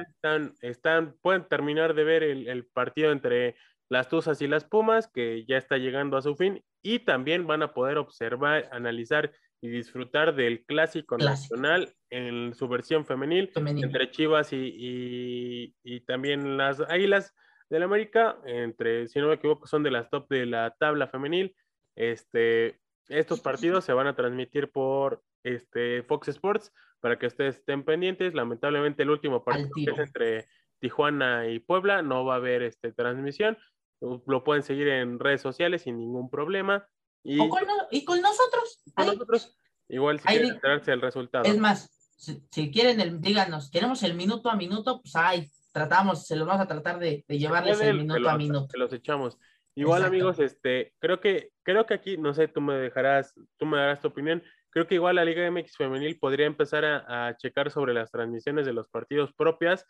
están, 0.61 1.15
pueden 1.21 1.47
terminar 1.47 1.93
de 1.93 2.03
ver 2.03 2.23
el, 2.23 2.47
el 2.47 2.65
partido 2.65 3.11
entre 3.11 3.55
las 3.89 4.09
Tuzas 4.09 4.41
y 4.41 4.47
las 4.47 4.65
Pumas, 4.65 5.07
que 5.07 5.45
ya 5.47 5.57
está 5.57 5.77
llegando 5.77 6.17
a 6.17 6.21
su 6.21 6.35
fin, 6.35 6.63
y 6.81 6.99
también 6.99 7.45
van 7.45 7.61
a 7.61 7.73
poder 7.73 7.97
observar, 7.97 8.67
analizar 8.71 9.31
y 9.61 9.69
disfrutar 9.69 10.35
del 10.35 10.63
clásico, 10.65 11.17
Clásico. 11.17 11.55
nacional 11.55 11.93
en 12.09 12.53
su 12.53 12.67
versión 12.67 13.05
femenil 13.05 13.49
entre 13.85 14.11
Chivas 14.11 14.53
y, 14.53 14.57
y- 14.57 15.75
y 15.83 16.01
también 16.01 16.57
las 16.57 16.79
Águilas 16.89 17.33
del 17.69 17.83
América, 17.83 18.37
entre, 18.45 19.07
si 19.07 19.19
no 19.19 19.27
me 19.27 19.35
equivoco, 19.35 19.65
son 19.67 19.81
de 19.83 19.91
las 19.91 20.09
top 20.09 20.27
de 20.29 20.45
la 20.45 20.75
tabla 20.77 21.07
femenil. 21.07 21.55
Este, 21.95 22.79
estos 23.09 23.39
partidos 23.41 23.85
se 23.85 23.93
van 23.93 24.07
a 24.07 24.15
transmitir 24.15 24.69
por 24.69 25.21
este, 25.43 26.03
Fox 26.03 26.27
Sports 26.27 26.71
para 26.99 27.17
que 27.17 27.27
ustedes 27.27 27.57
estén 27.57 27.83
pendientes. 27.83 28.33
Lamentablemente 28.33 29.03
el 29.03 29.09
último 29.09 29.43
partido 29.43 29.69
que 29.73 29.91
es 29.91 29.99
entre 29.99 30.45
Tijuana 30.79 31.47
y 31.47 31.59
Puebla 31.59 32.01
no 32.01 32.25
va 32.25 32.33
a 32.33 32.37
haber 32.37 32.61
este, 32.61 32.91
transmisión. 32.91 33.57
Lo 34.01 34.43
pueden 34.43 34.61
seguir 34.63 34.87
en 34.89 35.19
redes 35.19 35.41
sociales 35.41 35.83
sin 35.83 35.97
ningún 35.97 36.29
problema. 36.29 36.87
Y 37.27 37.39
O 37.39 37.49
con 37.49 37.65
no- 37.65 37.87
y 37.91 38.05
con 38.05 38.21
nosotros. 38.21 38.81
con 38.95 39.03
ahí. 39.03 39.11
nosotros, 39.11 39.57
igual 39.89 40.19
si 40.19 40.27
ahí 40.29 40.35
quieren 40.37 40.55
enterarse 40.55 40.91
del 40.91 41.01
resultado. 41.01 41.43
Es 41.45 41.57
más, 41.57 41.89
si, 42.17 42.41
si 42.51 42.71
quieren, 42.71 43.01
el, 43.01 43.19
díganos, 43.19 43.69
queremos 43.71 44.01
el 44.03 44.13
minuto 44.13 44.49
a 44.49 44.55
minuto, 44.55 45.01
pues 45.01 45.15
ay, 45.15 45.49
tratamos, 45.73 46.27
se 46.27 46.35
los 46.35 46.47
vamos 46.47 46.63
a 46.63 46.67
tratar 46.67 46.99
de, 46.99 47.25
de 47.27 47.37
llevarles 47.37 47.81
el 47.81 47.97
minuto 47.97 48.29
a 48.29 48.37
minuto. 48.37 48.67
se 48.69 48.77
los 48.77 48.93
echamos. 48.93 49.37
Igual, 49.77 50.01
Exacto. 50.03 50.13
amigos, 50.15 50.39
este, 50.39 50.93
creo 50.99 51.19
que, 51.19 51.49
creo 51.63 51.85
que 51.85 51.95
aquí, 51.95 52.15
no 52.15 52.33
sé, 52.33 52.47
tú 52.47 52.61
me 52.61 52.75
dejarás, 52.75 53.33
tú 53.57 53.65
me 53.65 53.77
darás 53.77 53.99
tu 53.99 54.07
opinión. 54.07 54.41
Creo 54.69 54.87
que 54.87 54.95
igual 54.95 55.15
la 55.15 55.25
Liga 55.25 55.49
MX 55.49 55.75
Femenil 55.77 56.17
podría 56.19 56.45
empezar 56.45 56.85
a, 56.85 57.27
a 57.27 57.35
checar 57.37 57.71
sobre 57.71 57.93
las 57.93 58.11
transmisiones 58.11 58.65
de 58.65 58.73
los 58.73 58.87
partidos 58.87 59.33
propias. 59.33 59.85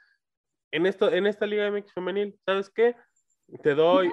En 0.72 0.86
esto, 0.88 1.12
en 1.12 1.28
esta 1.28 1.46
Liga 1.46 1.70
MX 1.70 1.94
Femenil, 1.94 2.36
¿sabes 2.46 2.70
qué? 2.72 2.96
Te 3.62 3.76
doy 3.76 4.12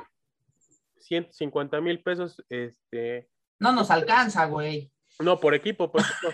150 1.03 1.81
mil 1.81 2.03
pesos, 2.03 2.43
este, 2.49 3.29
No 3.61 3.73
nos 3.73 3.91
alcanza, 3.91 4.47
güey. 4.47 4.91
no, 5.21 5.39
por 5.41 5.55
equipo, 5.55 5.91
por 5.91 6.01
equipo. 6.31 6.33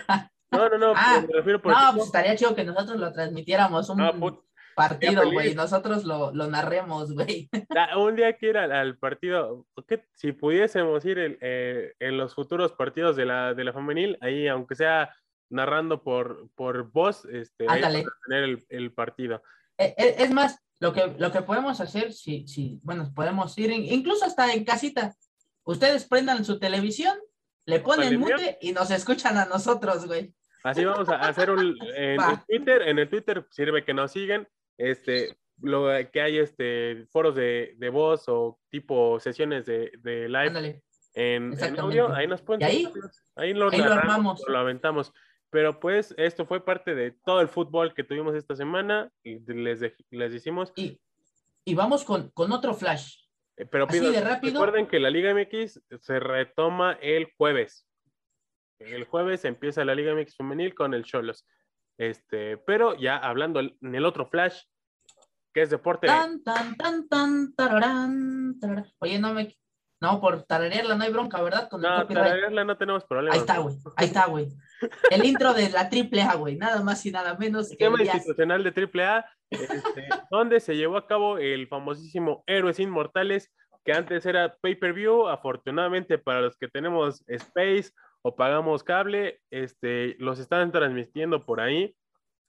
No, 0.51 0.67
no, 0.69 0.77
no, 0.77 0.93
Ah, 0.95 1.23
me 1.27 1.33
refiero 1.33 1.61
por 1.61 1.71
No, 1.73 1.77
equipo. 1.79 1.93
pues 1.95 2.05
estaría 2.07 2.35
chido 2.35 2.55
que 2.55 2.63
nosotros 2.63 2.99
lo 2.99 3.11
transmitiéramos 3.13 3.89
un 3.89 4.01
Ah, 4.01 4.13
put- 4.13 4.43
partido, 4.75 5.29
güey. 5.31 5.53
Nosotros 5.55 6.05
lo, 6.05 6.33
lo 6.33 6.47
narremos, 6.47 7.11
güey. 7.13 7.49
Ah, 7.77 7.97
Un 7.97 8.15
día 8.15 8.33
que 8.37 8.47
ir 8.47 8.57
al, 8.57 8.71
al 8.71 8.97
partido, 8.97 9.65
¿qué- 9.87 10.05
si 10.13 10.31
pudiésemos 10.31 11.03
ir 11.05 11.19
el- 11.19 11.37
eh, 11.41 11.93
en 11.99 12.17
los 12.17 12.33
futuros 12.33 12.71
partidos 12.71 13.15
de 13.15 13.25
la, 13.25 13.53
de 13.53 13.63
la 13.65 13.73
femenil, 13.73 14.17
ahí 14.21 14.47
aunque 14.47 14.75
sea 14.75 15.13
narrando 15.51 16.01
por, 16.03 16.49
por 16.55 16.91
voz, 16.91 17.25
este, 17.25 17.65
ahí 17.69 17.81
tener 18.27 18.43
el, 18.43 18.65
el 18.69 18.91
partido. 18.93 19.41
Eh, 19.79 19.95
eh, 19.97 20.15
Es 20.19 20.31
más, 20.31 20.59
lo 20.79 20.93
que, 20.93 21.07
lo 21.17 21.31
que 21.31 21.41
podemos 21.41 21.79
hacer, 21.81 22.13
si, 22.13 22.47
si, 22.47 22.79
bueno, 22.83 23.11
podemos 23.15 23.57
ir, 23.57 23.71
en- 23.71 23.85
incluso 23.85 24.25
hasta 24.25 24.53
en 24.53 24.63
casita. 24.65 25.15
Ustedes 25.63 26.05
prendan 26.07 26.43
su 26.45 26.59
televisión, 26.59 27.17
le 27.65 27.79
ponen 27.79 28.19
mute 28.19 28.57
y 28.61 28.71
nos 28.73 28.91
escuchan 28.91 29.37
a 29.37 29.45
nosotros, 29.45 30.05
güey. 30.05 30.33
Así 30.63 30.83
vamos 30.83 31.07
a 31.09 31.15
hacer 31.15 31.49
un, 31.51 31.77
en, 31.95 32.19
en 32.19 32.39
Twitter, 32.47 32.81
en 32.83 32.99
el 32.99 33.09
Twitter 33.09 33.45
sirve 33.49 33.85
que 33.85 33.93
nos 33.93 34.11
sigan, 34.11 34.47
este, 34.77 35.37
lo 35.61 35.87
que 36.11 36.21
hay 36.21 36.37
este 36.39 37.05
foros 37.11 37.35
de, 37.35 37.75
de 37.77 37.89
voz 37.89 38.27
o 38.27 38.59
tipo 38.69 39.19
sesiones 39.19 39.65
de, 39.65 39.91
de 39.99 40.27
live 40.27 40.47
Ándale. 40.47 40.83
en, 41.13 41.53
en 41.61 41.79
audio, 41.79 42.13
ahí 42.13 42.27
nos 42.27 42.41
pueden 42.41 42.63
ahí- 42.63 42.83
lo, 42.83 42.91
ahí 43.37 43.53
lo 43.53 43.69
narramos, 43.69 43.93
armamos. 43.97 44.43
lo 44.47 44.57
aventamos. 44.57 45.13
Pero 45.51 45.79
pues 45.79 46.13
esto 46.17 46.45
fue 46.45 46.63
parte 46.63 46.93
de 46.93 47.11
todo 47.25 47.41
el 47.41 47.47
fútbol 47.47 47.93
que 47.93 48.03
tuvimos 48.03 48.35
esta 48.35 48.55
semana 48.55 49.11
y 49.23 49.39
les, 49.51 49.81
les 50.11 50.31
decimos, 50.31 50.71
Y, 50.75 50.99
y 51.65 51.73
vamos 51.73 52.03
con, 52.03 52.29
con 52.31 52.51
otro 52.51 52.73
flash. 52.73 53.15
eh, 53.57 53.65
pero 53.65 53.85
Así 53.85 53.99
pido- 53.99 54.11
de 54.11 54.21
rápido. 54.21 54.53
recuerden 54.61 54.87
que 54.87 54.99
la 54.99 55.09
Liga 55.09 55.33
MX 55.33 55.81
se 55.99 56.19
retoma 56.19 56.93
el 57.01 57.31
jueves. 57.37 57.87
El 58.77 59.05
jueves 59.05 59.43
empieza 59.43 59.83
la 59.83 59.95
Liga 59.95 60.13
MX 60.13 60.37
femenil 60.37 60.73
con 60.75 60.93
el 60.93 61.03
Cholos. 61.03 61.45
Este, 61.97 62.55
pero 62.57 62.95
ya 62.95 63.17
hablando 63.17 63.59
en 63.59 63.75
el 63.95 64.05
otro 64.05 64.25
flash, 64.27 64.61
que 65.53 65.63
es 65.63 65.69
deporte. 65.69 66.07
Tan, 66.07 66.41
tan, 66.43 66.77
tan, 66.77 67.09
tan, 67.09 67.53
tararán, 67.55 68.57
tararán. 68.59 68.85
Oye, 68.99 69.19
no 69.19 69.33
me. 69.33 69.57
No, 69.99 70.21
por 70.21 70.43
tararearla 70.43 70.95
no 70.95 71.03
hay 71.03 71.11
bronca, 71.11 71.41
¿verdad? 71.41 71.67
Con 71.69 71.83
el 71.83 71.89
No, 71.91 72.01
copyright. 72.03 72.25
tararearla 72.27 72.63
no 72.63 72.77
tenemos 72.77 73.03
problema. 73.03 73.33
Ahí 73.33 73.41
está, 73.41 73.57
güey. 73.57 73.75
Ahí 73.97 74.05
está, 74.07 74.27
güey. 74.27 74.47
El 75.11 75.25
intro 75.25 75.53
de 75.53 75.69
la 75.69 75.89
triple 75.89 76.21
A, 76.21 76.35
güey. 76.35 76.55
Nada 76.55 76.81
más 76.83 77.05
y 77.05 77.11
nada 77.11 77.35
menos 77.37 77.69
que 77.69 77.77
Tema 77.77 77.97
el 77.99 78.07
institucional 78.07 78.63
de 78.63 78.69
AAA, 78.69 79.25
este, 79.49 80.07
donde 80.31 80.59
se 80.59 80.75
llevó 80.75 80.97
a 80.97 81.07
cabo 81.07 81.37
el 81.37 81.67
famosísimo 81.67 82.43
Héroes 82.47 82.79
Inmortales, 82.79 83.51
que 83.83 83.93
antes 83.93 84.25
era 84.25 84.55
pay-per-view. 84.61 85.27
Afortunadamente, 85.27 86.17
para 86.17 86.41
los 86.41 86.57
que 86.57 86.67
tenemos 86.67 87.23
Space 87.27 87.91
o 88.21 88.35
pagamos 88.35 88.83
cable, 88.83 89.41
este, 89.51 90.15
los 90.19 90.39
están 90.39 90.71
transmitiendo 90.71 91.45
por 91.45 91.61
ahí. 91.61 91.95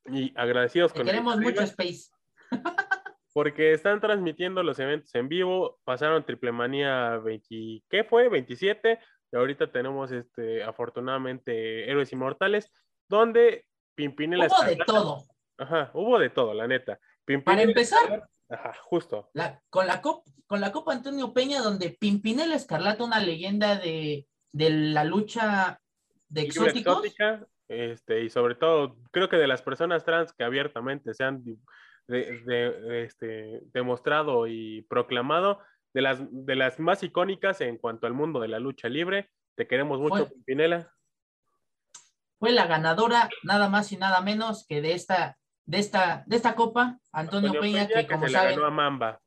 Y 0.06 0.32
agradecidos 0.36 0.92
Te 0.92 1.00
con 1.00 1.08
el 1.08 1.12
queremos 1.12 1.38
mucho, 1.38 1.62
Space. 1.62 2.10
porque 3.32 3.72
están 3.72 4.00
transmitiendo 4.00 4.62
los 4.62 4.78
eventos 4.78 5.14
en 5.14 5.28
vivo. 5.28 5.78
Pasaron 5.84 6.24
Triple 6.24 6.52
Manía 6.52 7.18
20, 7.18 7.84
¿qué 7.88 8.04
fue? 8.04 8.28
27. 8.28 8.98
Y 9.32 9.36
ahorita 9.36 9.70
tenemos 9.70 10.10
este, 10.12 10.62
afortunadamente 10.64 11.88
Héroes 11.90 12.12
Inmortales, 12.12 12.70
donde 13.08 13.64
Pimpinela 13.94 14.46
Hubo 14.46 14.64
de 14.66 14.76
todo. 14.76 15.22
Ajá, 15.58 15.90
hubo 15.94 16.18
de 16.18 16.30
todo, 16.30 16.54
la 16.54 16.66
neta. 16.66 16.98
Pimpinela 17.24 17.44
Para 17.44 17.62
empezar, 17.62 18.28
Ajá, 18.48 18.74
justo. 18.82 19.30
la- 19.34 19.60
con, 19.70 19.86
la 19.86 20.00
Cop- 20.02 20.24
con 20.46 20.60
la 20.60 20.72
Copa 20.72 20.92
Antonio 20.92 21.32
Peña, 21.32 21.60
donde 21.60 21.90
Pimpinela 22.00 22.56
Escarlata, 22.56 23.04
una 23.04 23.20
leyenda 23.20 23.76
de, 23.76 24.26
de 24.52 24.70
la 24.70 25.04
lucha 25.04 25.78
de 26.28 26.42
exóticos. 26.42 27.04
exótica, 27.04 27.46
este, 27.68 28.22
y 28.24 28.30
sobre 28.30 28.54
todo, 28.56 28.96
creo 29.12 29.28
que 29.28 29.36
de 29.36 29.46
las 29.46 29.62
personas 29.62 30.04
trans 30.04 30.32
que 30.32 30.42
abiertamente 30.44 31.14
se 31.14 31.22
han 31.24 31.44
de- 31.44 31.58
de- 32.42 33.04
este, 33.04 33.60
demostrado 33.72 34.48
y 34.48 34.82
proclamado, 34.88 35.60
de 35.92 36.02
las, 36.02 36.20
de 36.30 36.56
las 36.56 36.78
más 36.78 37.02
icónicas 37.02 37.60
en 37.60 37.76
cuanto 37.78 38.06
al 38.06 38.12
mundo 38.14 38.40
de 38.40 38.48
la 38.48 38.58
lucha 38.58 38.88
libre. 38.88 39.30
Te 39.56 39.66
queremos 39.66 40.00
mucho, 40.00 40.26
Fue- 40.26 40.30
Pimpinela. 40.34 40.92
fue 42.38 42.52
la 42.52 42.66
ganadora 42.66 43.28
nada 43.42 43.68
más 43.68 43.92
y 43.92 43.96
nada 43.96 44.20
menos 44.20 44.66
que 44.66 44.80
de 44.80 44.92
esta, 44.94 45.36
de 45.66 45.78
esta, 45.78 46.24
de 46.26 46.36
esta 46.36 46.54
copa, 46.54 46.98
Antonio, 47.12 47.60
Peña, 47.60 47.86
que, 47.86 48.06
como 48.06 48.26
se 48.26 48.32
la 48.32 48.38
saben, 48.40 48.54
ganó 48.56 48.66
a 48.66 48.70
Mamba. 48.70 49.20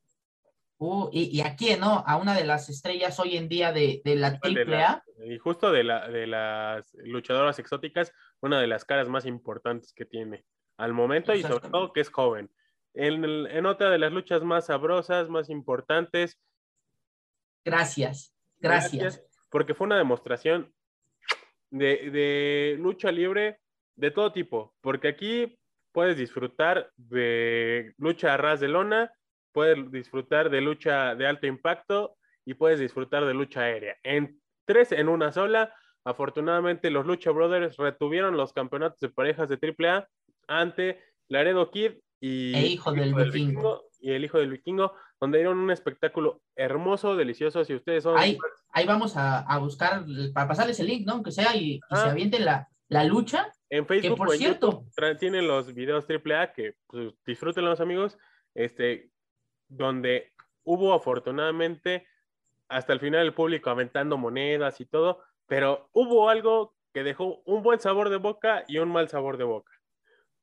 uh, 0.77 1.09
y, 1.11 1.37
y 1.37 1.41
aquí, 1.41 1.75
¿no? 1.79 2.03
A 2.07 2.17
una 2.17 2.33
de 2.33 2.43
las 2.45 2.69
estrellas 2.69 3.19
hoy 3.19 3.37
en 3.37 3.47
día 3.49 3.71
de, 3.71 4.01
de 4.03 4.15
la 4.15 4.31
de 4.31 4.39
triple 4.39 4.65
la- 4.65 4.91
A. 4.91 5.03
y 5.25 5.37
justo 5.37 5.71
de, 5.71 5.83
la, 5.83 6.07
de 6.07 6.25
las 6.27 6.91
luchadoras 6.95 7.59
exóticas, 7.59 8.11
una 8.41 8.59
de 8.59 8.67
las 8.67 8.83
caras 8.85 9.07
más 9.09 9.25
importantes 9.25 9.93
que 9.93 10.05
tiene 10.05 10.43
al 10.77 10.93
momento 10.93 11.35
y 11.35 11.43
sobre 11.43 11.69
todo 11.69 11.93
que 11.93 12.01
es 12.01 12.09
joven. 12.09 12.49
En, 12.95 13.23
el- 13.23 13.47
en 13.51 13.65
otra 13.67 13.89
de 13.91 13.99
las 13.99 14.11
luchas 14.11 14.43
más 14.43 14.65
sabrosas, 14.65 15.29
más 15.29 15.49
importantes, 15.49 16.39
Gracias, 17.65 18.35
gracias. 18.59 19.25
porque 19.49 19.73
fue 19.73 19.85
una 19.85 19.97
demostración 19.97 20.73
de, 21.69 22.09
de 22.11 22.75
lucha 22.79 23.11
libre 23.11 23.59
de 23.95 24.11
todo 24.11 24.31
tipo, 24.31 24.75
porque 24.81 25.07
aquí 25.07 25.57
puedes 25.91 26.17
disfrutar 26.17 26.91
de 26.97 27.93
lucha 27.97 28.33
a 28.33 28.37
ras 28.37 28.59
de 28.59 28.67
lona, 28.67 29.11
puedes 29.51 29.91
disfrutar 29.91 30.49
de 30.49 30.61
lucha 30.61 31.15
de 31.15 31.27
alto 31.27 31.47
impacto 31.47 32.17
y 32.45 32.55
puedes 32.55 32.79
disfrutar 32.79 33.25
de 33.25 33.33
lucha 33.33 33.61
aérea. 33.61 33.95
En 34.03 34.41
tres 34.65 34.91
en 34.91 35.07
una 35.07 35.31
sola, 35.31 35.73
afortunadamente 36.03 36.89
los 36.89 37.05
Lucha 37.05 37.31
Brothers 37.31 37.77
retuvieron 37.77 38.37
los 38.37 38.53
campeonatos 38.53 38.99
de 38.99 39.09
parejas 39.09 39.49
de 39.49 39.57
AAA 39.57 40.07
ante 40.47 40.99
Laredo 41.29 41.71
Kid 41.71 41.93
y 42.19 42.53
E 42.55 42.67
hijo 42.67 42.91
del 42.91 43.13
vikingo. 43.13 43.83
y 43.99 44.11
el 44.11 44.25
hijo 44.25 44.39
del 44.39 44.51
vikingo, 44.51 44.93
donde 45.23 45.37
dieron 45.37 45.57
un 45.57 45.71
espectáculo 45.71 46.41
hermoso, 46.55 47.15
delicioso. 47.15 47.63
Si 47.63 47.73
ustedes 47.73 48.03
son 48.03 48.17
Ahí, 48.17 48.37
ahí 48.71 48.85
vamos 48.85 49.15
a, 49.15 49.39
a 49.39 49.57
buscar, 49.57 50.03
para 50.33 50.49
pasarles 50.49 50.79
el 50.81 50.87
link, 50.87 51.05
¿no? 51.07 51.13
Aunque 51.13 51.31
sea 51.31 51.55
y, 51.55 51.75
y 51.75 51.79
Ah. 51.89 51.95
se 52.03 52.09
avienten 52.09 52.43
la, 52.43 52.67
la 52.89 53.05
lucha. 53.05 53.49
en 53.69 53.87
Facebook 53.87 54.17
por 54.17 54.27
o 54.29 54.33
en 54.33 54.39
cierto- 54.39 54.83
YouTube 54.97 55.17
tienen 55.19 55.47
los 55.47 55.73
videos 55.73 56.05
AAA 56.09 56.51
que 56.51 56.75
pues, 56.87 57.13
disfruten 57.25 57.63
los 57.63 57.79
amigos, 57.79 58.17
este, 58.53 59.11
donde 59.69 60.33
hubo 60.63 60.93
afortunadamente 60.93 62.05
hasta 62.67 62.91
el 62.91 62.99
final 62.99 63.25
el 63.25 63.33
público 63.33 63.69
aventando 63.69 64.17
monedas 64.17 64.81
y 64.81 64.85
todo, 64.85 65.23
pero 65.47 65.89
hubo 65.93 66.29
algo 66.29 66.75
que 66.93 67.03
dejó 67.03 67.41
un 67.45 67.63
buen 67.63 67.79
sabor 67.79 68.09
de 68.09 68.17
boca 68.17 68.65
y 68.67 68.77
un 68.79 68.89
mal 68.91 69.07
sabor 69.07 69.37
de 69.37 69.45
boca. 69.45 69.71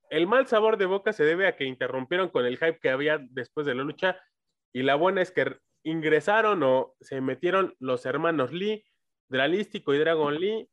El 0.08 0.26
mal 0.26 0.46
sabor 0.46 0.76
de 0.78 0.86
boca 0.86 1.12
se 1.12 1.24
debe 1.24 1.46
a 1.46 1.54
que 1.54 1.64
interrumpieron 1.66 2.30
con 2.30 2.44
el 2.46 2.56
hype 2.56 2.80
que 2.80 2.90
había 2.90 3.18
después 3.30 3.66
de 3.66 3.74
la 3.76 3.84
lucha 3.84 4.16
y 4.72 4.82
la 4.82 4.94
buena 4.94 5.22
es 5.22 5.30
que 5.32 5.56
ingresaron 5.82 6.62
o 6.62 6.94
se 7.00 7.20
metieron 7.20 7.74
los 7.78 8.04
hermanos 8.06 8.52
Lee, 8.52 8.84
Dralístico 9.28 9.94
y 9.94 9.98
Dragon 9.98 10.34
Lee, 10.38 10.68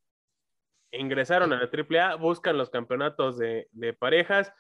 ingresaron 0.92 1.54
a 1.54 1.58
la 1.62 1.70
AAA, 1.72 2.16
buscan 2.16 2.58
los 2.58 2.70
campeonatos 2.70 3.38
de, 3.38 3.68
de 3.72 3.94
parejas, 3.94 4.52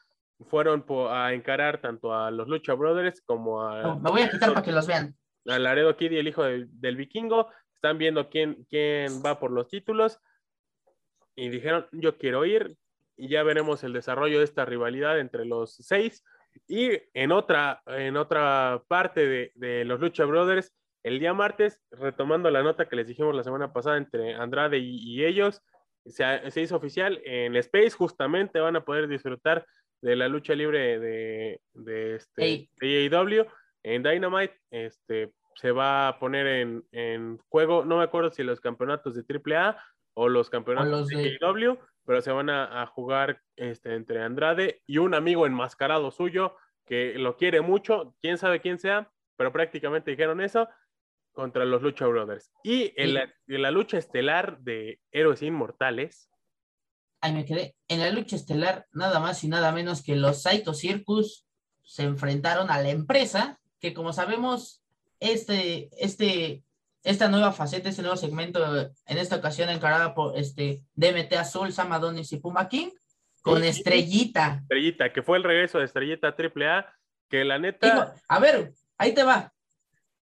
fueron 0.50 0.84
po- 0.86 1.10
a 1.10 1.34
encarar 1.34 1.82
tanto 1.82 2.13
a 2.13 2.30
los 2.32 2.47
Lucha 2.47 2.73
Brothers 2.73 3.21
como 3.21 3.63
a, 3.63 3.82
No, 3.82 4.00
me 4.00 4.12
voy 4.12 4.21
a 4.21 4.30
quitar 4.30 4.50
para 4.54 4.63
que 4.63 4.71
los 4.71 4.86
vean. 4.88 5.15
a 5.47 5.58
Laredo 5.60 5.95
Kid 5.97 6.12
y 6.12 6.17
el 6.17 6.28
hijo 6.28 6.43
del, 6.43 6.67
del 6.80 6.95
vikingo, 6.97 7.50
están 7.73 7.97
viendo 7.97 8.30
quién, 8.30 8.65
quién 8.69 9.21
va 9.26 9.39
por 9.39 9.52
los 9.52 9.67
títulos 9.67 10.19
y 11.36 11.50
dijeron, 11.50 11.88
yo 11.91 12.17
quiero 12.17 12.45
ir 12.45 12.76
y 13.15 13.30
ya 13.30 13.43
veremos 13.43 13.84
el 13.84 13.93
desarrollo 13.93 14.39
de 14.39 14.43
esta 14.45 14.65
rivalidad 14.65 15.19
entre 15.19 15.45
los 15.45 15.76
seis. 15.76 16.23
Y 16.67 16.91
en 17.13 17.32
otra, 17.32 17.82
en 17.88 18.17
otra 18.17 18.82
parte 18.88 19.28
de, 19.28 19.52
de 19.56 19.86
los 19.86 20.00
Lucha 20.00 20.26
Brothers, 20.26 20.74
el 21.04 21.20
día 21.20 21.34
martes, 21.34 21.80
retomando 21.91 22.50
la 22.52 22.63
nota 22.63 22.88
que 22.89 22.96
les 22.96 23.08
dijimos 23.08 23.36
la 23.36 23.43
semana 23.43 23.72
pasada 23.72 23.98
entre 23.98 24.34
Andrade 24.34 24.78
y, 24.78 24.98
y 24.98 25.26
ellos, 25.26 25.62
se, 26.06 26.52
se 26.52 26.62
hizo 26.62 26.76
oficial 26.76 27.22
en 27.26 27.56
Space, 27.58 27.91
justamente 27.91 28.60
van 28.60 28.76
a 28.76 28.84
poder 28.86 29.08
disfrutar 29.08 29.65
de 30.02 30.15
la 30.15 30.28
lucha 30.28 30.54
libre 30.54 31.00
de, 31.00 31.62
de, 31.74 32.15
este, 32.15 32.43
Ey. 32.43 32.70
de 32.80 33.10
AEW 33.12 33.46
en 33.84 34.04
Dynamite. 34.04 34.56
Este, 34.72 35.32
se 35.56 35.72
va 35.72 36.08
a 36.08 36.20
poner 36.20 36.46
en, 36.48 36.84
en 36.91 37.38
juego, 37.50 37.84
no 37.84 37.98
me 37.98 38.04
acuerdo 38.04 38.30
si 38.32 38.43
los 38.43 38.60
campeonatos 38.62 39.15
de 39.15 39.24
AAA 39.28 39.82
o 40.13 40.30
los 40.30 40.50
campeonatos 40.50 40.89
los 40.91 41.08
de- 41.08 41.38
AEW, 41.41 41.78
pero 42.08 42.22
se 42.22 42.32
van 42.32 42.50
a, 42.50 42.82
a 42.82 42.86
jugar 42.88 43.41
este, 43.58 43.93
entre 43.93 44.24
Andrade 44.24 44.82
y 44.88 44.98
un 44.98 45.13
amigo 45.13 45.46
enmascarado 45.46 46.10
suyo 46.10 46.56
que 46.86 47.15
lo 47.15 47.36
quiere 47.36 47.60
mucho, 47.60 48.15
quién 48.22 48.38
sabe 48.38 48.62
quién 48.62 48.80
sea, 48.80 49.12
pero 49.36 49.52
prácticamente 49.52 50.12
dijeron 50.12 50.39
eso 50.39 50.70
contra 51.34 51.65
los 51.65 51.82
Lucha 51.82 52.08
Brothers. 52.08 52.50
Y 52.63 52.93
en, 52.96 53.08
Sí. 53.08 53.12
la, 53.13 53.34
en 53.48 53.62
la 53.62 53.72
lucha 53.72 53.98
estelar 53.98 54.58
de 54.62 55.02
Héroes 55.12 55.43
Inmortales, 55.43 56.32
Ahí 57.20 57.34
me 57.34 57.46
quedé. 57.46 57.76
En 57.88 58.00
la 58.00 58.12
lucha 58.12 58.36
estelar, 58.36 58.86
nada 58.91 59.20
más 59.20 59.43
y 59.43 59.48
nada 59.48 59.72
menos 59.72 60.04
que 60.04 60.15
los 60.15 60.43
Saito 60.43 60.74
Circus 60.76 61.48
se 61.84 62.04
enfrentaron 62.04 62.70
a 62.70 62.80
la 62.80 62.89
empresa, 62.91 63.60
que 63.80 63.93
como 63.93 64.13
sabemos, 64.13 64.84
este, 65.20 65.89
este, 65.98 66.63
esta 67.03 67.27
nueva 67.29 67.51
faceta, 67.51 67.89
este 67.89 68.01
nuevo 68.01 68.17
segmento, 68.17 68.60
en 69.05 69.17
esta 69.17 69.38
ocasión 69.38 69.69
encarada 69.69 70.13
por 70.13 70.38
este 70.38 70.81
DMT 70.95 71.33
Azul, 71.33 71.71
Sam 71.71 71.93
Adonis 71.93 72.31
y 72.33 72.38
Puma 72.38 72.67
King, 72.67 72.89
con 73.41 73.62
Sí. 73.62 73.67
Estrellita. 73.69 74.60
Estrellita, 74.63 75.13
que 75.13 75.21
fue 75.23 75.38
el 75.38 75.43
regreso 75.43 75.79
de 75.79 75.86
Estrellita 75.86 76.36
AAA, 76.36 76.86
que 77.29 77.45
la 77.45 77.60
neta 77.60 78.15
a 78.27 78.39
ver, 78.39 78.73
ahí 78.97 79.13
te 79.13 79.23
va. 79.23 79.53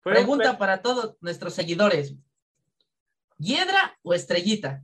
fue 0.01 0.13
un 0.13 0.17
Pregunta 0.17 0.59
para 0.59 0.83
todos 0.83 1.17
nuestros 1.21 1.55
seguidores. 1.55 2.15
¿Hiedra 3.39 3.97
o 4.03 4.15
estrellita? 4.15 4.83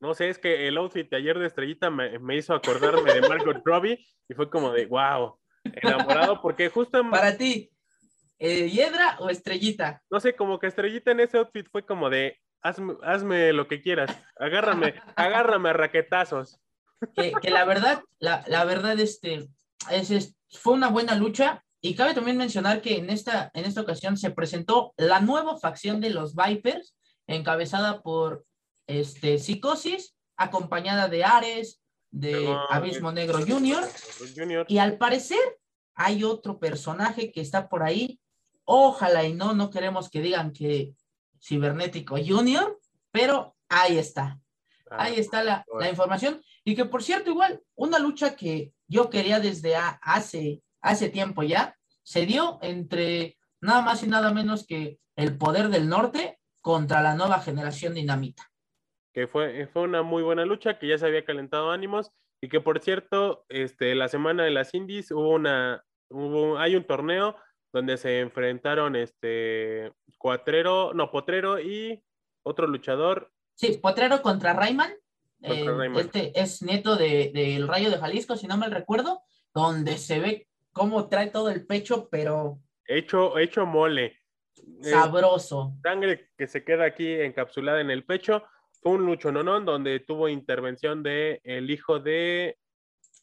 No 0.00 0.12
sé, 0.14 0.28
es 0.28 0.38
que 0.38 0.68
el 0.68 0.76
outfit 0.76 1.08
de 1.08 1.16
ayer 1.16 1.38
de 1.38 1.46
Estrellita 1.46 1.88
me, 1.88 2.18
me 2.18 2.36
hizo 2.36 2.52
acordarme 2.52 3.14
de 3.14 3.22
Margot 3.26 3.62
Robbie 3.64 4.06
y 4.28 4.34
fue 4.34 4.50
como 4.50 4.72
de 4.72 4.84
wow, 4.84 5.38
enamorado, 5.64 6.42
porque 6.42 6.68
justo, 6.68 7.02
Para 7.10 7.38
ti, 7.38 7.70
eh, 8.38 8.68
¿hiedra 8.68 9.16
o 9.20 9.30
estrellita? 9.30 10.02
no 10.10 10.20
sé, 10.20 10.34
como 10.34 10.58
que 10.58 10.66
Estrellita 10.66 11.10
en 11.12 11.20
ese 11.20 11.38
outfit 11.38 11.66
fue 11.70 11.84
como 11.86 12.10
de 12.10 12.38
hazme, 12.62 12.94
hazme 13.02 13.52
lo 13.52 13.68
que 13.68 13.80
quieras, 13.80 14.10
agárrame, 14.38 14.94
agárrame 15.16 15.70
a 15.70 15.72
raquetazos. 15.74 16.60
que, 17.16 17.32
que 17.42 17.50
la 17.50 17.64
verdad, 17.64 18.02
la, 18.18 18.44
la 18.46 18.64
verdad, 18.64 18.98
este, 18.98 19.48
es, 19.90 20.10
es- 20.10 20.34
fue 20.50 20.74
una 20.74 20.88
buena 20.88 21.14
lucha. 21.16 21.60
Y 21.80 21.94
cabe 21.96 22.14
también 22.14 22.38
mencionar 22.38 22.80
que 22.80 22.96
en 22.96 23.10
esta, 23.10 23.50
en 23.52 23.66
esta 23.66 23.82
ocasión 23.82 24.16
se 24.16 24.30
presentó 24.30 24.94
la 24.96 25.20
nueva 25.20 25.58
facción 25.58 26.00
de 26.00 26.08
los 26.08 26.34
Vipers, 26.34 26.96
encabezada 27.26 28.00
por 28.00 28.46
este, 28.86 29.38
Psicosis, 29.38 30.16
acompañada 30.38 31.08
de 31.08 31.24
Ares, 31.24 31.82
de 32.10 32.44
No, 32.44 32.70
Abismo 32.70 33.12
Negro 33.12 33.38
Junior. 33.46 33.84
Junior. 34.34 34.64
Y 34.66 34.78
al 34.78 34.96
parecer 34.96 35.38
hay 35.94 36.24
otro 36.24 36.58
personaje 36.58 37.30
que 37.30 37.42
está 37.42 37.68
por 37.68 37.82
ahí. 37.82 38.18
Ojalá 38.64 39.24
y 39.24 39.34
no, 39.34 39.54
no 39.54 39.70
queremos 39.70 40.10
que 40.10 40.20
digan 40.20 40.52
que 40.52 40.94
Cibernético 41.40 42.16
Junior, 42.16 42.80
pero 43.10 43.56
ahí 43.68 43.98
está. 43.98 44.40
ahí 44.90 45.18
está 45.18 45.42
la, 45.42 45.64
la, 45.78 45.90
información. 45.90 46.40
Y 46.64 46.74
que 46.74 46.84
por 46.84 47.02
cierto, 47.02 47.30
igual, 47.30 47.62
una 47.74 47.98
lucha 47.98 48.36
que 48.36 48.72
yo 48.86 49.10
quería 49.10 49.40
desde 49.40 49.74
hace, 49.76 50.62
hace 50.80 51.08
tiempo 51.10 51.42
ya, 51.42 51.76
se 52.02 52.26
dio 52.26 52.58
entre 52.62 53.38
nada 53.60 53.82
más 53.82 54.02
y 54.02 54.06
nada 54.06 54.32
menos 54.32 54.66
que 54.66 54.98
el 55.16 55.36
poder 55.36 55.68
del 55.68 55.88
norte 55.88 56.38
contra 56.60 57.02
la 57.02 57.14
nueva 57.14 57.40
generación 57.40 57.94
dinamita. 57.94 58.50
Que 59.12 59.26
fue, 59.26 59.66
fue 59.66 59.82
una 59.82 60.02
muy 60.02 60.22
buena 60.22 60.44
lucha, 60.44 60.78
que 60.78 60.88
ya 60.88 60.98
se 60.98 61.06
había 61.06 61.24
calentado 61.24 61.70
ánimos 61.70 62.10
y 62.40 62.48
que 62.48 62.60
por 62.60 62.80
cierto, 62.80 63.44
este, 63.48 63.94
la 63.94 64.08
semana 64.08 64.44
de 64.44 64.50
las 64.50 64.74
indies 64.74 65.10
hubo 65.10 65.30
una, 65.30 65.84
hubo, 66.10 66.58
hay 66.58 66.76
un 66.76 66.84
torneo 66.84 67.36
donde 67.74 67.96
se 67.96 68.20
enfrentaron 68.20 68.94
este 68.94 69.92
Cuatrero, 70.16 70.94
no, 70.94 71.10
Potrero 71.10 71.58
y 71.58 72.00
otro 72.44 72.68
luchador. 72.68 73.32
Sí, 73.56 73.80
Potrero 73.82 74.22
contra 74.22 74.52
Rayman. 74.52 74.92
Eh, 75.42 75.66
este 75.96 76.40
es 76.40 76.62
neto 76.62 76.96
del 76.96 77.32
de, 77.32 77.64
Rayo 77.66 77.90
de 77.90 77.98
Jalisco, 77.98 78.36
si 78.36 78.46
no 78.46 78.56
mal 78.56 78.70
recuerdo, 78.70 79.22
donde 79.52 79.98
se 79.98 80.20
ve 80.20 80.48
cómo 80.72 81.08
trae 81.08 81.30
todo 81.30 81.50
el 81.50 81.66
pecho, 81.66 82.08
pero... 82.10 82.60
Hecho, 82.86 83.36
hecho 83.38 83.66
mole. 83.66 84.18
Sabroso. 84.80 85.74
sangre 85.82 86.30
que 86.38 86.46
se 86.46 86.64
queda 86.64 86.84
aquí 86.84 87.12
encapsulada 87.12 87.80
en 87.80 87.90
el 87.90 88.04
pecho. 88.04 88.44
Fue 88.82 88.92
un 88.92 89.04
lucho 89.04 89.32
nonón 89.32 89.64
donde 89.64 89.98
tuvo 89.98 90.28
intervención 90.28 91.02
de 91.02 91.40
el 91.42 91.68
hijo 91.70 91.98
de 91.98 92.56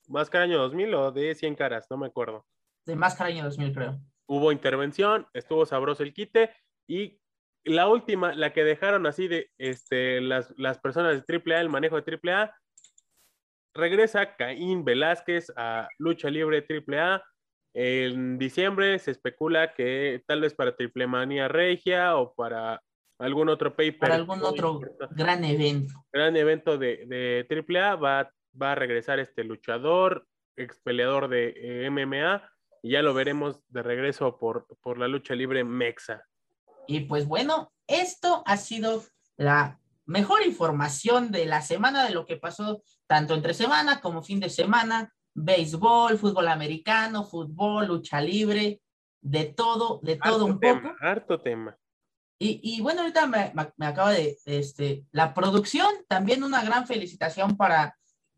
Máscara 0.10 0.44
Año 0.44 0.58
2000 0.58 0.94
o 0.94 1.12
de 1.14 1.36
100 1.36 1.56
Caras, 1.56 1.88
no 1.90 1.96
me 1.96 2.08
acuerdo. 2.08 2.46
De 2.86 2.98
Máscara 2.98 3.30
Año 3.30 3.46
2000, 3.46 3.74
creo. 3.74 4.11
Hubo 4.32 4.54
intervención, 4.54 5.28
estuvo 5.34 5.66
sabroso 5.66 6.04
el 6.04 6.14
quite 6.14 6.52
y 6.88 7.20
la 7.66 7.90
última, 7.90 8.34
la 8.34 8.54
que 8.54 8.64
dejaron 8.64 9.06
así 9.06 9.28
de 9.28 9.52
este, 9.58 10.22
las, 10.22 10.54
las 10.58 10.80
personas 10.80 11.22
de 11.28 11.42
AAA, 11.46 11.60
el 11.60 11.68
manejo 11.68 12.00
de 12.00 12.20
AAA, 12.24 12.56
regresa 13.76 14.38
Caín 14.38 14.86
Velázquez 14.86 15.52
a 15.58 15.90
Lucha 15.98 16.30
Libre 16.30 16.66
AAA. 16.66 17.22
En 17.74 18.38
diciembre 18.38 19.00
se 19.00 19.12
especula 19.12 19.74
que 19.74 20.24
tal 20.26 20.40
vez 20.40 20.54
para 20.54 20.78
Triple 20.78 21.08
Manía 21.08 21.50
Regia 21.50 22.16
o 22.16 22.34
para 22.34 22.82
algún 23.20 23.50
otro 23.50 23.76
paper. 23.76 24.00
Para 24.00 24.16
algún 24.16 24.44
otro 24.44 24.80
gran 25.10 25.44
evento. 25.44 26.06
Gran 26.14 26.38
evento 26.38 26.78
de, 26.78 27.06
de 27.06 27.46
AAA 27.50 27.96
va, 27.98 28.32
va 28.60 28.72
a 28.72 28.76
regresar 28.76 29.20
este 29.20 29.44
luchador, 29.44 30.26
ex 30.56 30.80
peleador 30.80 31.28
de 31.28 31.54
eh, 31.58 31.90
MMA, 31.90 32.50
y 32.82 32.92
ya 32.92 33.02
lo 33.02 33.14
veremos 33.14 33.62
de 33.70 33.84
regreso 33.84 34.38
por, 34.38 34.68
por 34.82 34.98
la 34.98 35.08
lucha 35.08 35.36
libre 35.36 35.64
Mexa. 35.64 36.24
Y 36.88 37.02
pues 37.02 37.28
bueno, 37.28 37.72
esto 37.88 38.44
ha 38.46 38.58
sido 38.58 39.04
la 39.38 39.80
mejor 40.06 40.46
información 40.46 41.32
de 41.32 41.46
la 41.46 41.62
semana 41.62 42.04
de 42.06 42.12
lo 42.12 42.26
que 42.26 42.38
pasó 42.38 42.84
tanto 43.08 43.34
entre 43.34 43.54
semana 43.54 44.02
como 44.02 44.24
fin 44.24 44.40
de 44.40 44.50
semana, 44.50 45.14
béisbol, 45.34 46.18
fútbol 46.18 46.48
americano, 46.48 47.24
fútbol, 47.24 47.88
lucha 47.88 48.20
libre, 48.20 48.82
de 49.22 49.46
todo, 49.46 50.00
de 50.04 50.18
todo 50.18 50.46
un 50.46 50.60
poco. 50.60 50.96
Harto 51.00 51.40
tema. 51.40 51.78
Y, 52.44 52.82
bueno, 52.82 53.02
ahorita 53.02 53.28
me, 53.28 53.86
acaba 53.86 54.14
de, 54.14 54.36
este, 54.46 55.06
la 55.12 55.36
producción, 55.36 55.88
también 56.08 56.44
una 56.44 56.64
gran 56.64 56.88
felicitación 56.88 57.56
para, 57.56 57.96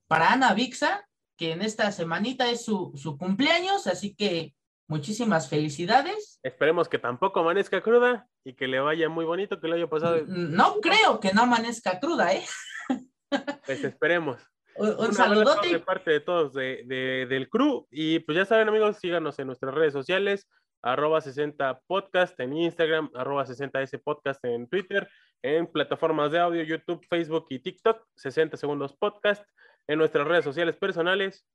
para 0.07 0.33
Ana 0.33 0.53
Vixa, 0.53 1.07
que 1.43 1.51
en 1.51 1.61
esta 1.61 1.91
semanita 1.91 2.49
es 2.49 2.63
su, 2.63 2.93
su 2.95 3.17
cumpleaños, 3.17 3.85
así 3.87 4.15
que 4.15 4.53
muchísimas 4.87 5.49
felicidades. 5.49 6.39
Esperemos 6.41 6.87
que 6.87 6.97
tampoco 6.99 7.41
amanezca 7.41 7.81
cruda 7.81 8.29
y 8.45 8.53
que 8.53 8.65
le 8.65 8.79
vaya 8.79 9.09
muy 9.09 9.25
bonito, 9.25 9.59
que 9.59 9.67
le 9.67 9.75
haya 9.75 9.89
pasado. 9.89 10.23
No 10.25 10.79
creo 10.79 11.19
que 11.19 11.33
no 11.33 11.41
amanezca 11.41 11.99
cruda, 11.99 12.33
¿eh? 12.33 12.45
Pues 13.65 13.83
esperemos. 13.83 14.41
Un, 14.77 15.13
saludote. 15.13 15.67
De 15.67 15.79
parte 15.79 16.11
de 16.11 16.19
todos 16.21 16.53
de, 16.53 16.83
de, 16.85 17.25
del 17.27 17.49
crew. 17.49 17.87
Y 17.91 18.19
pues 18.19 18.37
ya 18.37 18.45
saben, 18.45 18.69
amigos, 18.69 18.99
síganos 19.01 19.37
en 19.39 19.47
nuestras 19.47 19.73
redes 19.73 19.91
sociales 19.91 20.47
arroba 20.83 21.21
60 21.21 21.81
podcast 21.87 22.37
en 22.41 22.53
Instagram, 22.53 23.09
arroba 23.15 23.45
60s 23.45 24.01
podcast 24.03 24.43
en 24.43 24.67
Twitter, 24.67 25.09
en 25.41 25.65
plataformas 25.65 26.31
de 26.31 26.39
audio, 26.39 26.61
YouTube, 26.61 27.05
Facebook 27.09 27.47
y 27.49 27.59
TikTok, 27.59 28.05
60 28.17 28.57
segundos 28.57 28.93
podcast, 28.93 29.45
en 29.87 29.99
nuestras 29.99 30.27
redes 30.27 30.43
sociales 30.43 30.75
personales. 30.75 31.45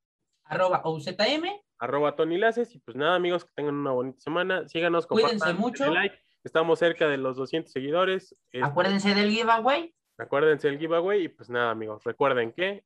Arroba 0.43 0.81
OZM. 0.83 1.45
Arroba 1.79 2.15
Tony 2.15 2.37
Laces. 2.37 2.73
Y 2.75 2.79
pues 2.79 2.97
nada, 2.97 3.15
amigos, 3.15 3.45
que 3.45 3.51
tengan 3.55 3.75
una 3.75 3.91
bonita 3.91 4.19
semana. 4.19 4.67
Síganos, 4.67 5.07
Cuídense 5.07 5.53
mucho. 5.53 5.91
Like. 5.93 6.17
Estamos 6.43 6.79
cerca 6.79 7.07
de 7.07 7.17
los 7.17 7.35
200 7.37 7.71
seguidores. 7.71 8.35
Este, 8.51 8.65
acuérdense 8.65 9.13
del 9.13 9.29
giveaway. 9.29 9.93
Acuérdense 10.17 10.69
del 10.69 10.79
giveaway. 10.79 11.25
Y 11.25 11.29
pues 11.29 11.49
nada, 11.49 11.71
amigos, 11.71 12.03
recuerden 12.03 12.53
que. 12.53 12.83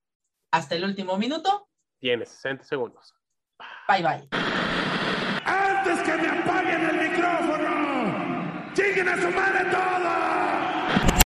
Hasta 0.51 0.75
el 0.75 0.83
último 0.83 1.17
minuto. 1.17 1.67
Tienes 1.99 2.29
60 2.29 2.65
segundos. 2.65 3.15
Bye 3.87 4.03
bye. 4.03 4.27
Antes 5.45 6.01
que 6.03 6.17
me 6.17 6.27
apaguen 6.27 6.89
el 6.89 7.09
micrófono, 7.09 7.73
¡Lleguen 8.75 9.07
a 9.07 9.21
su 9.21 9.29
madre 9.29 9.69
todos! 9.71 10.22